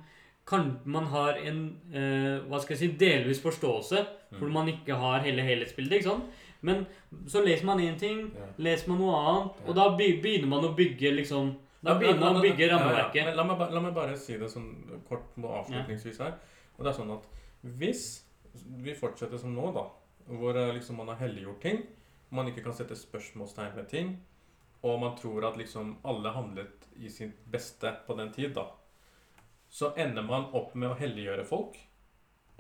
[0.51, 1.59] kan Man har en
[1.95, 4.01] eh, hva skal jeg si, delvis forståelse,
[4.39, 4.53] hvor Mm.
[4.53, 5.93] man ikke har hele helhetsbildet.
[6.01, 6.25] ikke sant?
[6.63, 6.87] Men
[7.29, 8.47] så leser man én ting, Ja.
[8.59, 9.69] leser man noe annet, Ja.
[9.69, 12.79] og da begynner man å bygge liksom Da begynner man å bygge bygge ja, ja.
[12.79, 13.31] rammeverket.
[13.37, 14.73] La meg, la meg bare si det sånn
[15.09, 16.37] kort avslutningsvis her.
[16.77, 17.29] Og det er sånn at
[17.81, 18.05] hvis
[18.85, 19.87] vi fortsetter som nå, da,
[20.31, 21.85] hvor eh, liksom man har helliggjort ting,
[22.35, 24.13] man ikke kan sette spørsmålstegn ved ting,
[24.87, 28.67] og man tror at liksom alle handlet i sitt beste på den tid, da,
[29.71, 31.79] så ender man opp med å helliggjøre folk.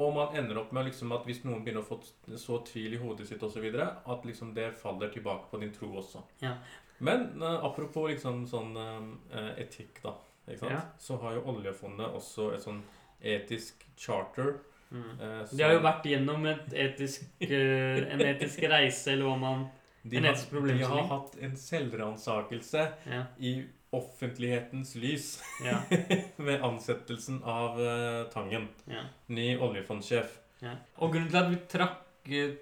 [0.00, 1.98] Og man ender opp med liksom at hvis noen begynner å få
[2.40, 6.22] så tvil i hodet sitt osv., at liksom det faller tilbake på din tro også.
[6.40, 6.54] Ja.
[7.00, 10.14] Men eh, apropos liksom sånn eh, etikk, da.
[10.48, 10.72] Ikke sant?
[10.72, 10.80] Ja.
[10.98, 12.82] Så har jo oljefondet også et sånn
[13.22, 14.56] etisk charter.
[14.90, 15.10] Mm.
[15.20, 19.68] eh, De har jo vært gjennom et etisk, eh, en etisk reise, eller hva man
[20.02, 20.88] de en har, etisk de problemstilling.
[20.96, 23.24] har hatt en selvransakelse Ja.
[23.38, 25.80] i offentlighetens lys Ja.
[26.36, 28.68] med ansettelsen av eh, Tangen.
[28.86, 29.02] ja.
[29.28, 30.38] Ny oljefondsjef.
[30.62, 30.74] Ja.
[30.98, 32.56] Og grunnen til at vi trakk eh,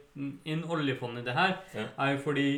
[0.44, 1.86] inn oljefondet i det her, Ja.
[1.98, 2.48] er jo fordi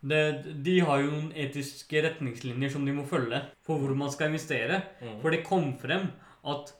[0.00, 0.20] det,
[0.64, 4.80] de har jo noen etiske retningslinjer som de må følge for hvor man skal investere.
[5.02, 5.18] Mm.
[5.20, 6.08] For det kom frem
[6.48, 6.72] at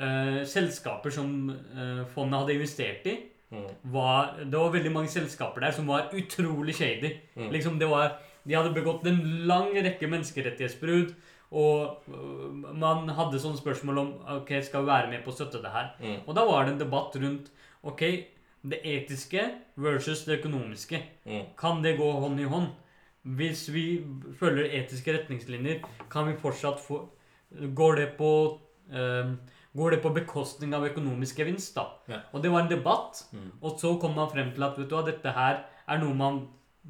[0.00, 3.66] uh, selskaper som uh, fondet hadde investert i, Mm.
[3.92, 7.12] var Det var veldig mange selskaper der som var utrolig shady.
[7.36, 7.50] Mm.
[7.52, 11.14] Liksom det var De hadde begått en lang rekke menneskerettighetsbrudd.
[11.52, 15.62] Og uh, man hadde sånne spørsmål om Ok, skal vi være med på å støtte
[15.62, 15.92] det her.
[16.02, 16.16] Mm.
[16.26, 17.52] Og da var det en debatt rundt
[17.86, 18.02] Ok,
[18.70, 19.42] det etiske
[19.76, 21.02] versus det økonomiske.
[21.26, 21.44] Mm.
[21.58, 22.72] Kan det gå hånd i hånd?
[23.36, 24.04] Hvis vi
[24.38, 27.04] følger etiske retningslinjer, kan vi fortsatt få
[27.74, 28.30] Går det på
[28.92, 29.34] øh,
[29.76, 31.84] Går det på bekostning av økonomisk gevinst, da?
[32.08, 32.20] Ja.
[32.32, 33.20] Og det var en debatt.
[33.32, 33.50] Mm.
[33.60, 36.40] Og så kom man frem til at vet du hva, dette her er noe man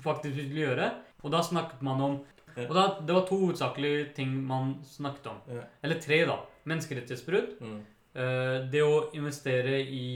[0.04, 0.90] faktisk vil gjøre.
[1.24, 2.16] Og da snakket man om
[2.56, 5.40] Og da, Det var to hovedsakelige ting man snakket om.
[5.52, 5.66] Ja.
[5.82, 6.38] Eller tre, da.
[6.64, 7.58] Menneskerettighetsbrudd.
[7.60, 7.82] Mm.
[8.16, 10.08] Eh, det å investere i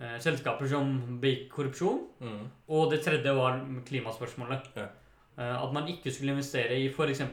[0.00, 2.00] eh, selskaper som begikk korrupsjon.
[2.22, 2.42] Mm.
[2.74, 4.70] Og det tredje var klimaspørsmålet.
[4.78, 4.88] Ja.
[5.38, 7.24] Eh, at man ikke skulle investere i f.eks.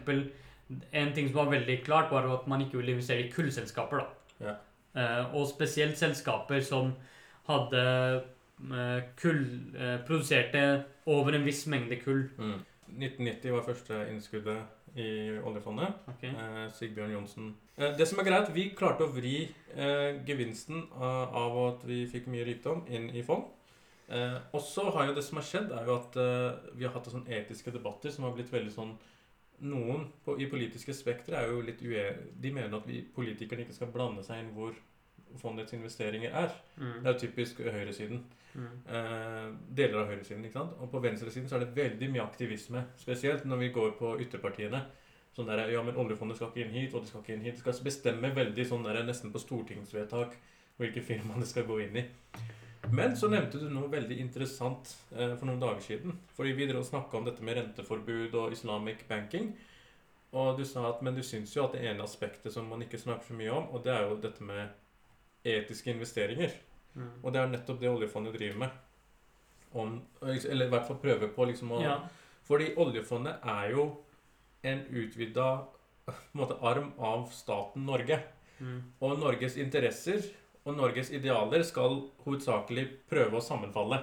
[0.97, 4.01] En ting som var veldig klart, var at man ikke ville investere i kullselskaper.
[4.01, 4.47] da.
[4.47, 4.55] Ja.
[4.95, 6.95] Eh, og spesielt selskaper som
[7.49, 8.23] hadde
[9.19, 9.41] kull
[10.07, 10.61] Produserte
[11.11, 12.23] over en viss mengde kull.
[12.87, 15.07] 1990 var første innskuddet i
[15.43, 15.97] oljefondet.
[16.15, 16.31] Okay.
[16.31, 17.51] Eh, Sigbjørn Johnsen.
[17.75, 19.35] Eh, det som er greit, vi klarte å vri
[19.75, 23.49] eh, gevinsten av, av at vi fikk mye rikdom, inn i fond.
[24.07, 26.93] Eh, og så har jo det som har skjedd, er jo at eh, vi har
[26.95, 28.95] hatt sånne etiske debatter som har blitt veldig sånn
[29.65, 32.25] Noen på, i politiske spektre er jo litt uenige.
[32.43, 34.75] De mener at vi politikerne ikke skal blande seg inn hvor
[35.41, 36.47] fondets investeringer er.
[36.77, 37.05] Det Mm.
[37.07, 38.23] er typisk høyresiden.
[38.55, 38.67] Mm.
[38.87, 40.43] Eh, deler av høyresiden.
[40.45, 40.71] ikke sant?
[40.79, 42.85] Og på venstresiden så er det veldig mye aktivisme.
[42.97, 44.85] Spesielt når vi går på ytterpartiene.
[45.35, 47.55] Sånn der, ja, men Oljefondet skal ikke inn hit, og det skal ikke inn hit.
[47.63, 50.35] Det skal bestemme veldig sånn der, nesten på stortingsvedtak
[50.79, 52.05] hvilke firma det skal gå inn i.
[52.91, 56.17] Men så nevnte du noe veldig interessant eh, for noen dager siden.
[56.37, 59.55] Fordi vi drev og snakka om dette med renteforbud og islamic banking.
[60.33, 62.99] Og du sa at men du syns jo at det ene aspektet som man ikke
[62.99, 64.69] snakker så mye om, og det er jo dette med
[65.45, 66.53] etiske investeringer.
[66.95, 67.11] Mm.
[67.21, 68.81] Og det er nettopp det oljefondet driver med.
[69.75, 71.97] Om, eller i hvert fall prøver på liksom å Ja.
[72.45, 73.85] Fordi oljefondet er jo
[74.63, 75.65] en utvida
[76.05, 78.19] på en måte, arm av staten Norge.
[78.59, 78.81] Mm.
[79.01, 80.21] Og Norges interesser
[80.65, 83.99] og Norges idealer skal hovedsakelig prøve å sammenfalle.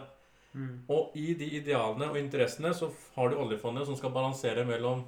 [0.52, 0.84] Mm.
[0.92, 5.06] Og i de idealene og interessene så har du oljefondet som skal balansere mellom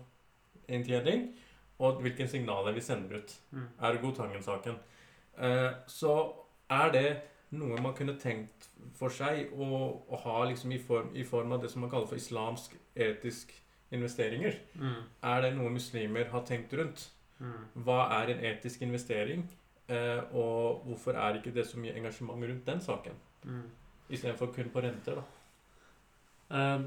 [0.67, 1.29] inntjening
[1.85, 3.35] og hvilke signaler vi sender ut.
[3.53, 3.69] Mm.
[3.91, 4.79] Ergo Tangen-saken.
[5.39, 6.15] Eh, så
[6.71, 7.09] er det
[7.55, 8.69] noe man kunne tenkt
[8.99, 9.67] for seg å,
[10.09, 13.53] å ha liksom i, form, i form av det som man kaller for islamsk etisk
[13.95, 14.59] investeringer.
[14.79, 15.03] Mm.
[15.31, 17.09] Er det noe muslimer har tenkt rundt?
[17.39, 17.63] Mm.
[17.87, 19.47] Hva er en etisk investering?
[19.89, 23.17] Eh, og hvorfor er ikke det så mye engasjement rundt den saken?
[23.45, 23.67] Mm.
[24.09, 25.25] Istedenfor kun på renter, da.
[26.57, 26.87] Eh,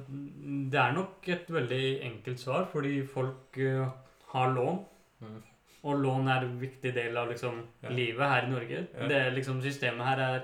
[0.72, 3.88] Det er nok et veldig enkelt svar, fordi folk uh,
[4.34, 4.86] har lån.
[5.20, 5.42] Mm.
[5.88, 7.90] Og lån er en viktig del av liksom, Ja.
[7.90, 8.88] livet her i Norge.
[9.00, 9.08] Ja.
[9.08, 10.42] Det liksom, systemet her er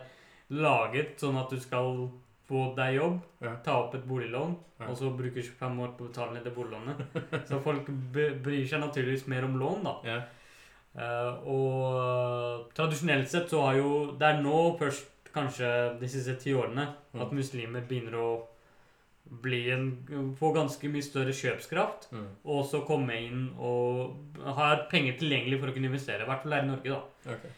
[0.49, 2.09] laget sånn at du skal
[2.47, 3.55] få deg jobb, Ja.
[3.63, 4.55] ta opp et boliglån,
[4.87, 7.03] og så bruke 25 år på å betale ned det boliglånet.
[7.49, 9.95] så folk bryr seg naturligvis mer om lån, da.
[10.07, 10.21] Ja.
[10.95, 16.51] Eh, og tradisjonelt sett så har jo Det er nå først, kanskje de siste ti
[16.53, 17.21] årene, Mm.
[17.21, 18.41] at muslimer begynner å
[19.41, 19.87] bli en,
[20.39, 22.09] få ganske mye større kjøpskraft.
[22.13, 22.29] Mm.
[22.53, 26.25] Og så komme inn og ha penger tilgjengelig for å kunne investere.
[26.25, 27.35] I hvert fall her i Norge, da.
[27.37, 27.55] Okay.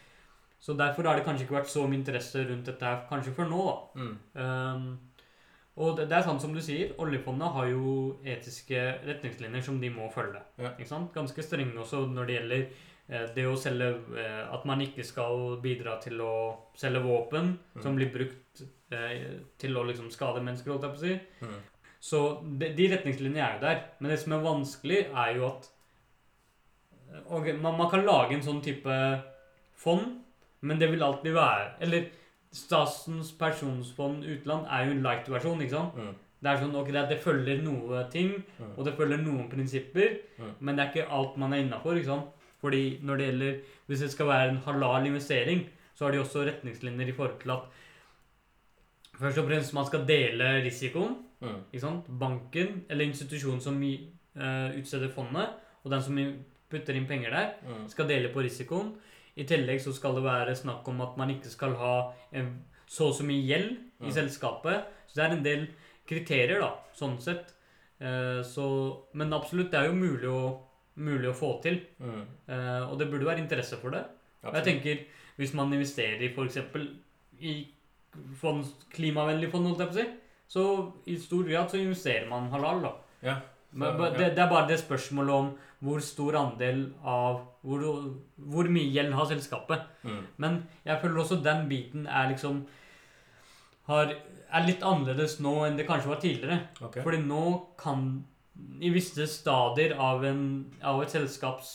[0.66, 3.50] Så derfor har det kanskje ikke vært så mye interesse rundt dette her, kanskje før
[3.50, 3.76] nå, da.
[4.00, 4.16] Mm.
[4.40, 4.88] Um,
[5.76, 7.92] og det, det er sant som du sier, oljefondet har jo
[8.24, 10.40] etiske retningslinjer som de må følge.
[10.62, 10.72] Ja.
[11.14, 12.68] Ganske strenge også når det gjelder
[13.08, 13.88] det å selge
[14.18, 17.82] eh, At man ikke skal bidra til å selge våpen Mm.
[17.82, 21.46] som blir brukt eh, til å liksom skade mennesker, holdt jeg på å si.
[21.46, 21.62] Mm.
[22.00, 22.20] Så
[22.58, 23.80] de, de retningslinjene er jo der.
[24.00, 25.70] Men det som er vanskelig, er jo at
[27.30, 28.96] ok, man, man kan lage en sånn type
[29.78, 30.18] fond,
[30.66, 32.08] men det vil alltid være Eller
[32.56, 35.60] Statens pensjonsfond utland er jo en light-versjon.
[35.60, 35.96] ikke sant?
[35.98, 36.14] Mm.
[36.40, 38.70] Det er sånn, ok, det, det følger noe ting, Mm.
[38.78, 40.52] og det følger noen prinsipper, Mm.
[40.60, 41.98] men det er ikke alt man er innafor.
[42.66, 45.60] Fordi når det gjelder Hvis det skal være en halal investering,
[45.94, 47.60] så har de også retningslinjer i forhold til at
[49.20, 51.14] først og fremst man skal dele risikoen.
[51.40, 51.60] Mm.
[51.72, 52.08] Ikke sant?
[52.20, 55.48] Banken eller institusjonen som i- eh, utsteder fondet,
[55.84, 56.18] og den som
[56.70, 57.88] putter inn penger der, Mm.
[57.88, 58.94] skal dele på risikoen.
[59.36, 63.06] I tillegg så skal det være snakk om at man ikke skal ha en, så
[63.08, 64.10] og så mye gjeld i Mm.
[64.12, 64.84] selskapet.
[65.06, 65.68] Så det er en del
[66.08, 67.52] kriterier, da, sånn sett.
[68.00, 70.58] Uh, så, men absolutt, det er jo mulig å,
[70.96, 71.80] mulig å få til.
[72.00, 72.22] Mm.
[72.52, 74.04] Eh, og det burde være interesse for det.
[74.46, 75.02] Og jeg tenker,
[75.40, 76.60] hvis man investerer i f.eks.
[77.40, 77.56] i
[78.40, 80.06] fond, klimavennlig fond, holdt jeg på å si,
[80.46, 80.64] så
[81.10, 82.92] i stor grad så investerer man halal, da.
[83.26, 83.36] Ja.
[83.70, 84.10] Så, men ja.
[84.14, 85.48] det, det er bare det spørsmålet om
[85.84, 87.82] hvor stor andel av Hvor,
[88.38, 89.88] hvor mye gjeld har selskapet.
[90.06, 90.20] Mm.
[90.38, 92.60] Men jeg føler også den biten er liksom
[93.90, 96.60] har, er litt annerledes nå enn det kanskje var tidligere.
[96.78, 97.02] Okay.
[97.02, 97.42] Fordi nå
[97.80, 98.06] kan
[98.80, 100.42] I visse stadier av, en,
[100.82, 101.70] av et selskaps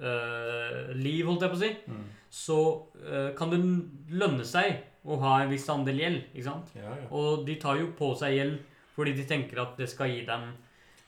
[0.00, 2.04] eh, liv, holdt jeg på å si, Mm.
[2.30, 2.58] så
[3.04, 3.60] eh, kan det
[4.10, 6.22] lønne seg å ha en viss andel gjeld.
[6.34, 6.70] ikke sant?
[6.76, 7.08] Ja, ja.
[7.10, 8.58] Og de tar jo på seg gjeld
[8.94, 10.52] fordi de tenker at det skal gi dem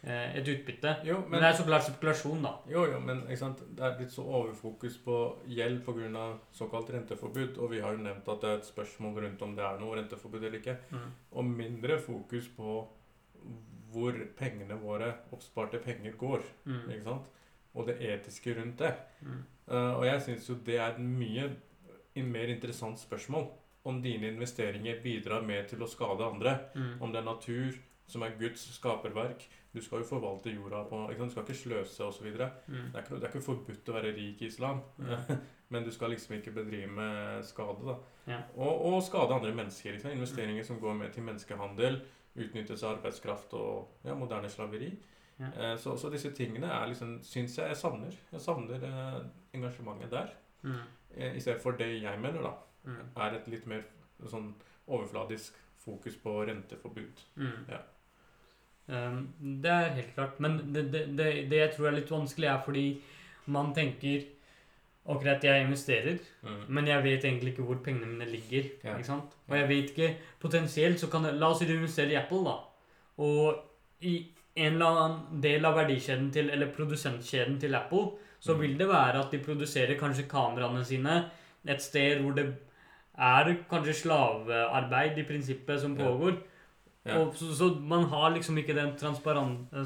[0.02, 0.96] eh, et utbytte.
[1.06, 2.54] Jo, Men men, det er så klart spekulasjon, da.
[2.68, 3.38] jo, jo, men det
[3.82, 6.26] er blitt så overfokus på gjeld pga.
[6.52, 9.64] såkalt renteforbud, og vi har jo nevnt at det er et spørsmål rundt om det
[9.64, 11.10] er noe renteforbud eller ikke, Mm.
[11.32, 12.86] og mindre fokus på
[13.96, 16.44] hvor pengene våre, oppsparte penger, går.
[16.68, 16.82] Mm.
[16.92, 17.32] ikke sant?
[17.76, 18.92] Og det etiske rundt det.
[19.22, 19.40] Mm.
[19.68, 21.48] Uh, og jeg syns jo det er et mye
[22.24, 23.48] mer interessant spørsmål.
[23.86, 26.56] Om dine investeringer bidrar mer til å skade andre.
[26.74, 26.96] Mm.
[27.02, 27.76] Om det er natur,
[28.06, 31.28] som er Guds skaperverk, Du skal jo forvalte jorda på ikke sant?
[31.28, 32.30] Du skal ikke sløse osv.
[32.38, 32.94] Det, Mm.
[32.94, 34.80] er ikke det er ikke forbudt å være rik i islam.
[35.68, 37.82] Men du skal liksom ikke bedrive med skade.
[37.86, 37.94] da.
[38.30, 38.38] Ja.
[38.56, 39.92] Og, og skade andre mennesker.
[39.92, 40.10] Liksom.
[40.14, 42.00] Investeringer som går med til menneskehandel,
[42.36, 44.92] utnyttelse av arbeidskraft og ja, moderne slaveri.
[45.40, 45.48] Ja.
[45.56, 48.14] Eh, så, så disse tingene er liksom, syns jeg jeg savner.
[48.32, 49.18] Jeg savner eh,
[49.58, 50.30] engasjementet der.
[50.62, 50.78] Mm.
[51.16, 52.54] Eh, I stedet for det jeg mener, da,
[52.86, 53.00] Mm.
[53.18, 53.80] er et litt mer
[54.30, 54.52] sånn
[54.86, 57.22] overfladisk fokus på renteforbud.
[57.34, 57.64] Mm.
[57.68, 57.80] Ja.
[58.86, 59.24] Um,
[59.62, 60.36] det er helt klart.
[60.40, 62.84] Men det, det, det, det jeg tror er litt vanskelig, er fordi
[63.50, 64.22] man tenker
[65.22, 66.64] Greit, jeg investerer, Mm.
[66.68, 68.64] men jeg vet egentlig ikke hvor pengene mine ligger.
[68.84, 68.96] Ja.
[68.96, 69.32] ikke sant?
[69.48, 72.44] Og jeg vet ikke Potensielt så kan det La oss si du investerer i Apple,
[72.44, 72.56] da.
[73.18, 73.54] Og
[74.02, 74.26] i
[74.56, 78.60] en eller annen del av verdikjeden til, eller produsentkjeden til Apple, så Mm.
[78.60, 81.30] vil det være at de produserer kanskje kameraene sine
[81.68, 82.54] et sted hvor det
[83.18, 86.36] er kanskje slavearbeid i prinsippet som pågår.
[87.06, 87.18] Ja.
[87.18, 89.84] Og så, så man har liksom ikke den transparente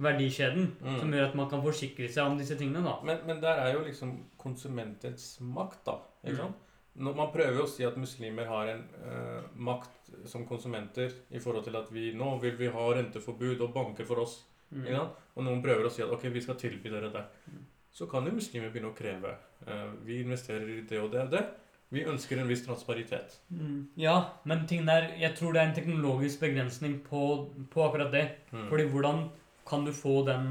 [0.00, 0.98] verdikjeden Mm.
[1.00, 2.98] som gjør at man kan forsikre seg om disse tingene, da.
[3.04, 5.98] Men, men der er jo liksom konsumentens makt, da.
[6.24, 6.42] Ikke Mm.
[6.42, 6.56] sant?
[6.98, 11.64] Når man prøver å si at muslimer har en uh, makt som konsumenter i forhold
[11.64, 14.44] til at vi nå vil vi ha renteforbud og banker for oss.
[14.72, 14.82] Mm.
[14.84, 15.12] Ikke sant?
[15.36, 17.22] Og noen prøver å si at ok, vi skal tilby dere det.
[17.48, 17.62] Mm.
[17.92, 19.36] Så kan jo muslimer begynne å kreve.
[19.66, 21.44] Uh, vi investerer i det og det og det.
[21.90, 23.38] Vi ønsker en viss transparitet.
[23.52, 23.86] Mm.
[23.96, 28.26] Ja, men ting der, jeg tror det er en teknologisk begrensning på, på akkurat det.
[28.52, 28.68] Mm.
[28.68, 29.30] Fordi hvordan
[29.68, 30.48] kan du få den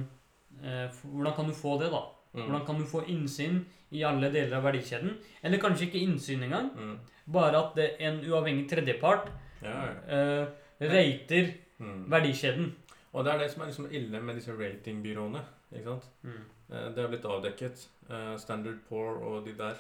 [0.64, 2.04] eh, Hvordan kan du få det, da?
[2.34, 2.44] Mm.
[2.46, 3.60] Hvordan kan du få innsyn
[3.92, 5.16] i alle deler av verdikjeden?
[5.44, 6.72] Eller kanskje ikke innsyn engang.
[6.76, 6.98] Mm.
[7.34, 9.30] Bare at det, en uavhengig tredjepart
[9.62, 10.18] Ja, ja.
[10.18, 10.48] eh,
[10.82, 12.06] rater Mm.
[12.10, 12.72] verdikjeden.
[13.14, 15.42] Og det er det som er liksom ille med disse ratingbyråene.
[15.76, 16.08] ikke sant?
[16.24, 16.44] Mm.
[16.72, 17.88] Eh, Det har blitt avdekket.
[18.10, 19.76] Eh, Standard Poor og de der.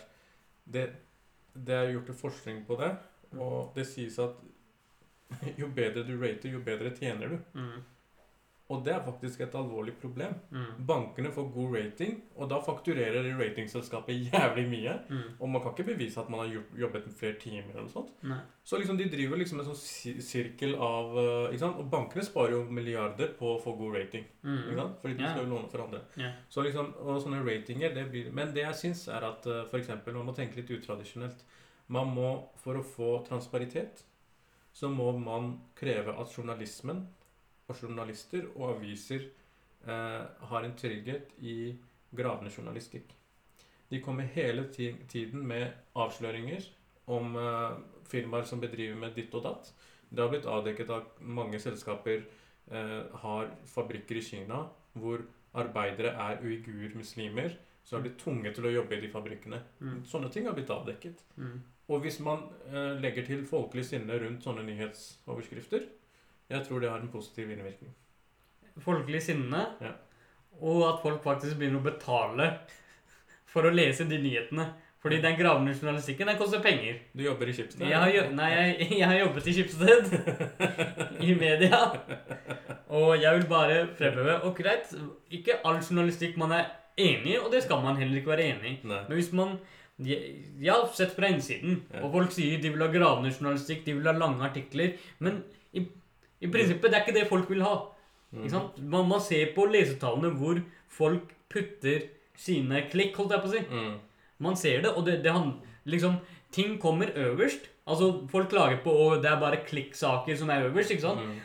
[0.71, 0.89] Det,
[1.55, 2.91] det er gjort forskning på det,
[3.39, 4.35] og det sies at
[5.59, 7.38] jo bedre du rater, jo bedre tjener du.
[7.53, 7.83] Mm.
[8.70, 10.34] Og det er faktisk et alvorlig problem.
[10.51, 10.63] Mm.
[10.89, 14.95] Bankene får god rating, og da fakturerer ratingselskapet jævlig mye.
[15.07, 15.22] Mm.
[15.39, 18.11] Og man kan ikke bevise at man har gjort, jobbet flere timer eller noe sånt.
[18.28, 18.39] Nei.
[18.68, 19.80] Så liksom de driver liksom en sånn
[20.28, 21.80] sirkel av eh, ikke sant?
[21.80, 24.28] Og bankene sparer jo milliarder på å få god rating.
[24.43, 24.76] Ikke Mm.
[24.82, 24.99] sant?
[25.01, 26.01] Fordi de skal jo låne for andre.
[26.20, 26.36] Yeah.
[26.49, 29.88] Så liksom, og sånne ratinger, det blir Men det jeg syns, er at uh, f.eks.
[30.11, 31.39] man må tenke litt utradisjonelt.
[31.88, 34.03] Man må, for å få transparitet,
[34.74, 37.05] så må man kreve at journalismen
[37.68, 39.28] og journalister og aviser
[39.88, 41.76] eh, har en trygghet i
[42.15, 43.13] gravende journalistikk.
[43.89, 46.63] De kommer hele tiden med avsløringer
[47.07, 49.72] om eh, firmaer som bedriver med ditt og datt.
[50.09, 54.65] Det har blitt avdekket at mange selskaper eh, har fabrikker i Kina
[54.97, 55.24] hvor
[55.57, 59.59] arbeidere er uigur-muslimer, så har blitt tvunget til å jobbe i de fabrikkene.
[59.80, 59.99] Mm.
[60.05, 61.22] Sånne ting har blitt avdekket.
[61.38, 61.59] Mm.
[61.88, 62.41] Og hvis man
[62.99, 65.86] legger til folkelig sinne rundt sånne nyhetsoverskrifter,
[66.50, 67.93] jeg tror det har en positiv innvirkning.
[68.84, 69.91] Folkelig sinne, Ja.
[70.62, 72.52] og at folk faktisk begynner å betale
[73.45, 74.68] for å lese de nyhetene.
[75.02, 76.95] Fordi den gravende journalistikken, den koster penger.
[77.16, 77.86] Du jobber i Schibsted?
[77.88, 80.10] Jeg har, jo- nei, jeg, jeg har jobbet i Schibsted.
[81.28, 81.80] I media.
[82.89, 84.89] Og jeg vil bare fremheve Og greit,
[85.32, 86.66] ikke all journalistikk man er
[86.98, 88.88] enig i, og det skal man heller ikke være enig i.
[88.88, 89.58] Men hvis man
[90.00, 92.02] jeg, jeg har sett fra innsiden, Ja.
[92.04, 94.93] og folk sier de vil ha gravende journalistikk, de vil ha lange artikler.
[95.20, 95.43] Men
[95.74, 95.86] i,
[96.41, 97.75] i prinsippet, det er ikke det folk vil ha.
[98.31, 98.43] Mm.
[98.43, 98.77] Ikke sant?
[98.83, 103.63] Man, man ser på lesetallene hvor folk putter sine klikk, holdt jeg på å si.
[103.71, 103.95] Mm.
[104.45, 105.53] Man ser det, og det, det han,
[105.89, 106.19] liksom,
[106.53, 107.65] ting kommer øverst.
[107.88, 110.91] Altså, Folk klager på at det er bare klikksaker som er øverst.
[110.91, 111.23] ikke sant?
[111.23, 111.39] Mm.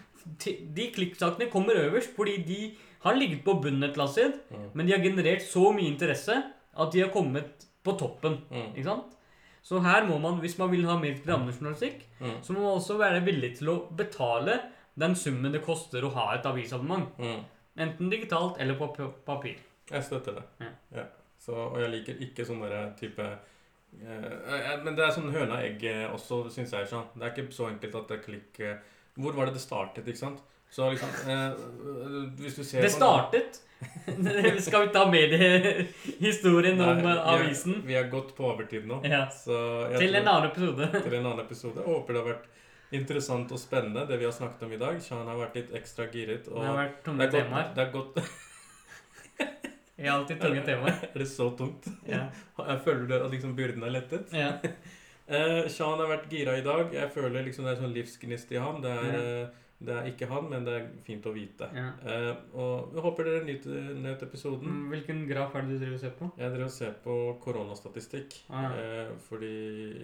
[0.77, 2.59] De klikksakene kommer øverst fordi de
[3.03, 4.69] har ligget på bunnen et eller annet sted, Mm.
[4.75, 6.37] men de har generert så mye interesse
[6.79, 8.37] at de har kommet på toppen.
[8.51, 8.69] Mm.
[8.77, 9.17] ikke sant?
[9.63, 12.43] Så her må man, hvis man vil ha mer journalistikk, Mm.
[12.43, 14.61] så må man også være villig til å betale
[14.95, 17.17] den summen det koster å ha et avisabonnement.
[17.19, 17.43] Mm.
[17.87, 19.61] Enten digitalt eller på papir.
[19.91, 20.45] Jeg støtter det.
[20.61, 20.71] Ja.
[20.99, 21.07] Ja.
[21.43, 25.57] Så, og jeg liker ikke sånn derre type eh, eh, Men det er sånn høna
[25.57, 26.87] og egg eh, også, syns jeg.
[26.91, 27.09] Sånn.
[27.17, 28.77] Det er ikke så enkelt at det er klikk eh,
[29.19, 30.45] Hvor var det det startet, ikke sant?
[30.73, 31.65] Så liksom eh,
[32.39, 33.59] Hvis du ser Det startet
[34.69, 37.81] Skal vi ta mediehistorien Nei, om vi avisen?
[37.89, 39.01] Vi er godt på overtid nå.
[39.03, 39.25] Ja.
[39.33, 40.87] Til en annen episode.
[41.03, 41.83] til en annen episode.
[41.83, 42.47] Jeg håper det har vært
[42.97, 44.99] interessant og spennende, det vi har snakket om i dag.
[45.03, 46.45] Sean har vært litt ekstra giret.
[46.49, 47.71] Det har vært det tunge godt, temaer.
[47.77, 48.23] det er godt
[49.99, 50.99] Jeg har alltid tunge temaer.
[51.13, 51.87] Er det så tungt?
[52.09, 52.25] Ja.
[52.73, 54.33] Jeg føler du at liksom byrden er lettet?
[54.35, 54.53] Ja.
[55.31, 56.89] Uh, Sean har vært gira i dag.
[56.95, 58.81] Jeg føler liksom det er sånn livsgnist i ham.
[58.85, 59.21] Det er, Ja.
[59.43, 61.67] eh, det er ikke han, men det er fint å vite.
[61.75, 61.89] Ja.
[62.07, 64.69] Uh, og jeg håper dere nyter nøt episoden.
[64.71, 66.29] Mm, Hvilken graf er det du driver og ser på?
[66.39, 68.37] Jeg driver og ser på koronastatistikk.
[68.51, 68.93] Ah, ja.
[69.09, 69.55] uh, fordi,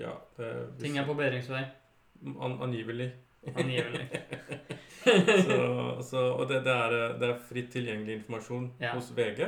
[0.01, 0.49] ja det,
[0.83, 1.63] Ting er på bedringsvei.
[2.27, 3.11] An, Angivelig.
[3.55, 4.09] Angivelig.
[5.47, 8.93] så, så, og det, det, er, eh, det er fritt tilgjengelig informasjon Ja.
[8.97, 9.45] hos VG.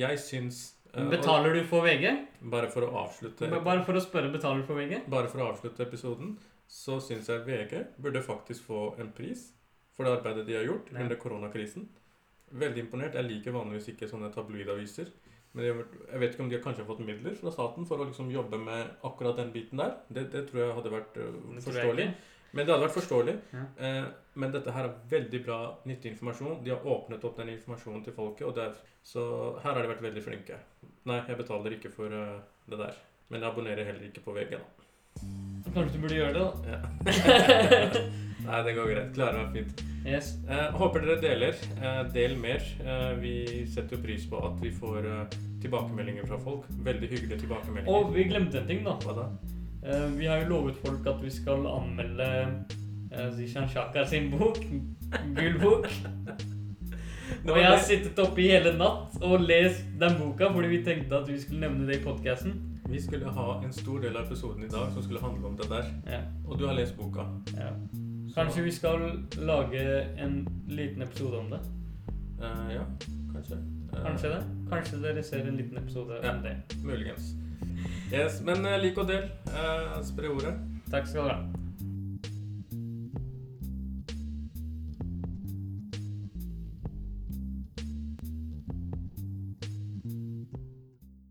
[0.00, 0.60] Jeg syns
[0.94, 2.06] uh, Betaler du for VG?
[2.50, 5.00] Bare for å avslutte Bare for å spørre, betaler du for VG?
[5.10, 6.36] Bare for å avslutte episoden,
[6.70, 9.48] så syns jeg VG burde faktisk få en pris
[9.96, 11.02] for det arbeidet de har gjort Ja.
[11.02, 11.88] under koronakrisen.
[12.50, 13.14] Veldig imponert.
[13.14, 15.10] Jeg liker vanligvis ikke sånne tabloidaviser.
[15.52, 18.28] Men jeg vet ikke om de har kanskje fått midler fra staten for å liksom
[18.30, 19.96] jobbe med akkurat den biten der.
[20.08, 22.06] Det, det tror jeg hadde vært øh, forståelig.
[22.50, 23.34] Men det hadde vært forståelig.
[23.54, 23.64] Ja.
[23.86, 24.06] Eh,
[24.42, 25.58] men dette her er veldig bra
[25.90, 26.60] nyttig informasjon.
[26.66, 28.46] De har åpnet opp den informasjonen til folket.
[28.46, 29.24] Og det er, så
[29.62, 30.58] her har de vært veldig flinke.
[31.10, 32.38] Nei, jeg betaler ikke for uh,
[32.70, 33.02] det der.
[33.30, 34.79] Men jeg abonnerer heller ikke på VG, da.
[35.74, 36.50] Kanskje du burde gjøre det, da.
[36.72, 38.02] Ja.
[38.46, 39.12] Nei, det går greit.
[39.14, 39.82] Klarer meg fint.
[40.06, 40.32] Yes.
[40.48, 41.58] Eh, håper dere deler.
[41.78, 42.64] Eh, del mer.
[42.82, 43.34] Eh, vi
[43.70, 46.66] setter jo pris på at vi får eh, tilbakemeldinger fra folk.
[46.86, 47.92] Veldig hyggelige tilbakemeldinger.
[47.94, 48.96] Og vi glemte en ting, da.
[49.04, 49.28] Hva da?
[49.84, 52.30] Eh, vi har jo lovet folk at vi skal anmelde
[53.12, 54.58] uh, Zishan Shaka sin bok.
[55.36, 55.86] Gul bok.
[57.48, 61.20] Og jeg har sittet oppe i hele natt og lest den boka fordi vi tenkte
[61.20, 62.56] at vi skulle nevne det i podkasten.
[62.90, 65.68] Vi skulle ha en stor del av episoden i dag som skulle handle om det
[65.70, 65.84] der.
[66.06, 67.26] Ja, Og du har lest boka.
[67.56, 67.70] ja.
[68.34, 69.00] Kanskje vi skal
[69.42, 69.80] lage
[70.18, 71.58] en liten episode om det?
[72.40, 72.84] Uh, ja,
[73.32, 73.56] kanskje.
[73.92, 74.42] Uh, Kanskje det?
[74.70, 76.36] Kanskje dere ser en liten episode Ja.
[76.36, 76.56] om det.
[76.84, 77.34] Muligens.
[78.12, 79.22] Yes, men eh, lik og del.
[79.46, 80.54] Uh, spre ordet.
[80.90, 81.59] Takk skal du ha.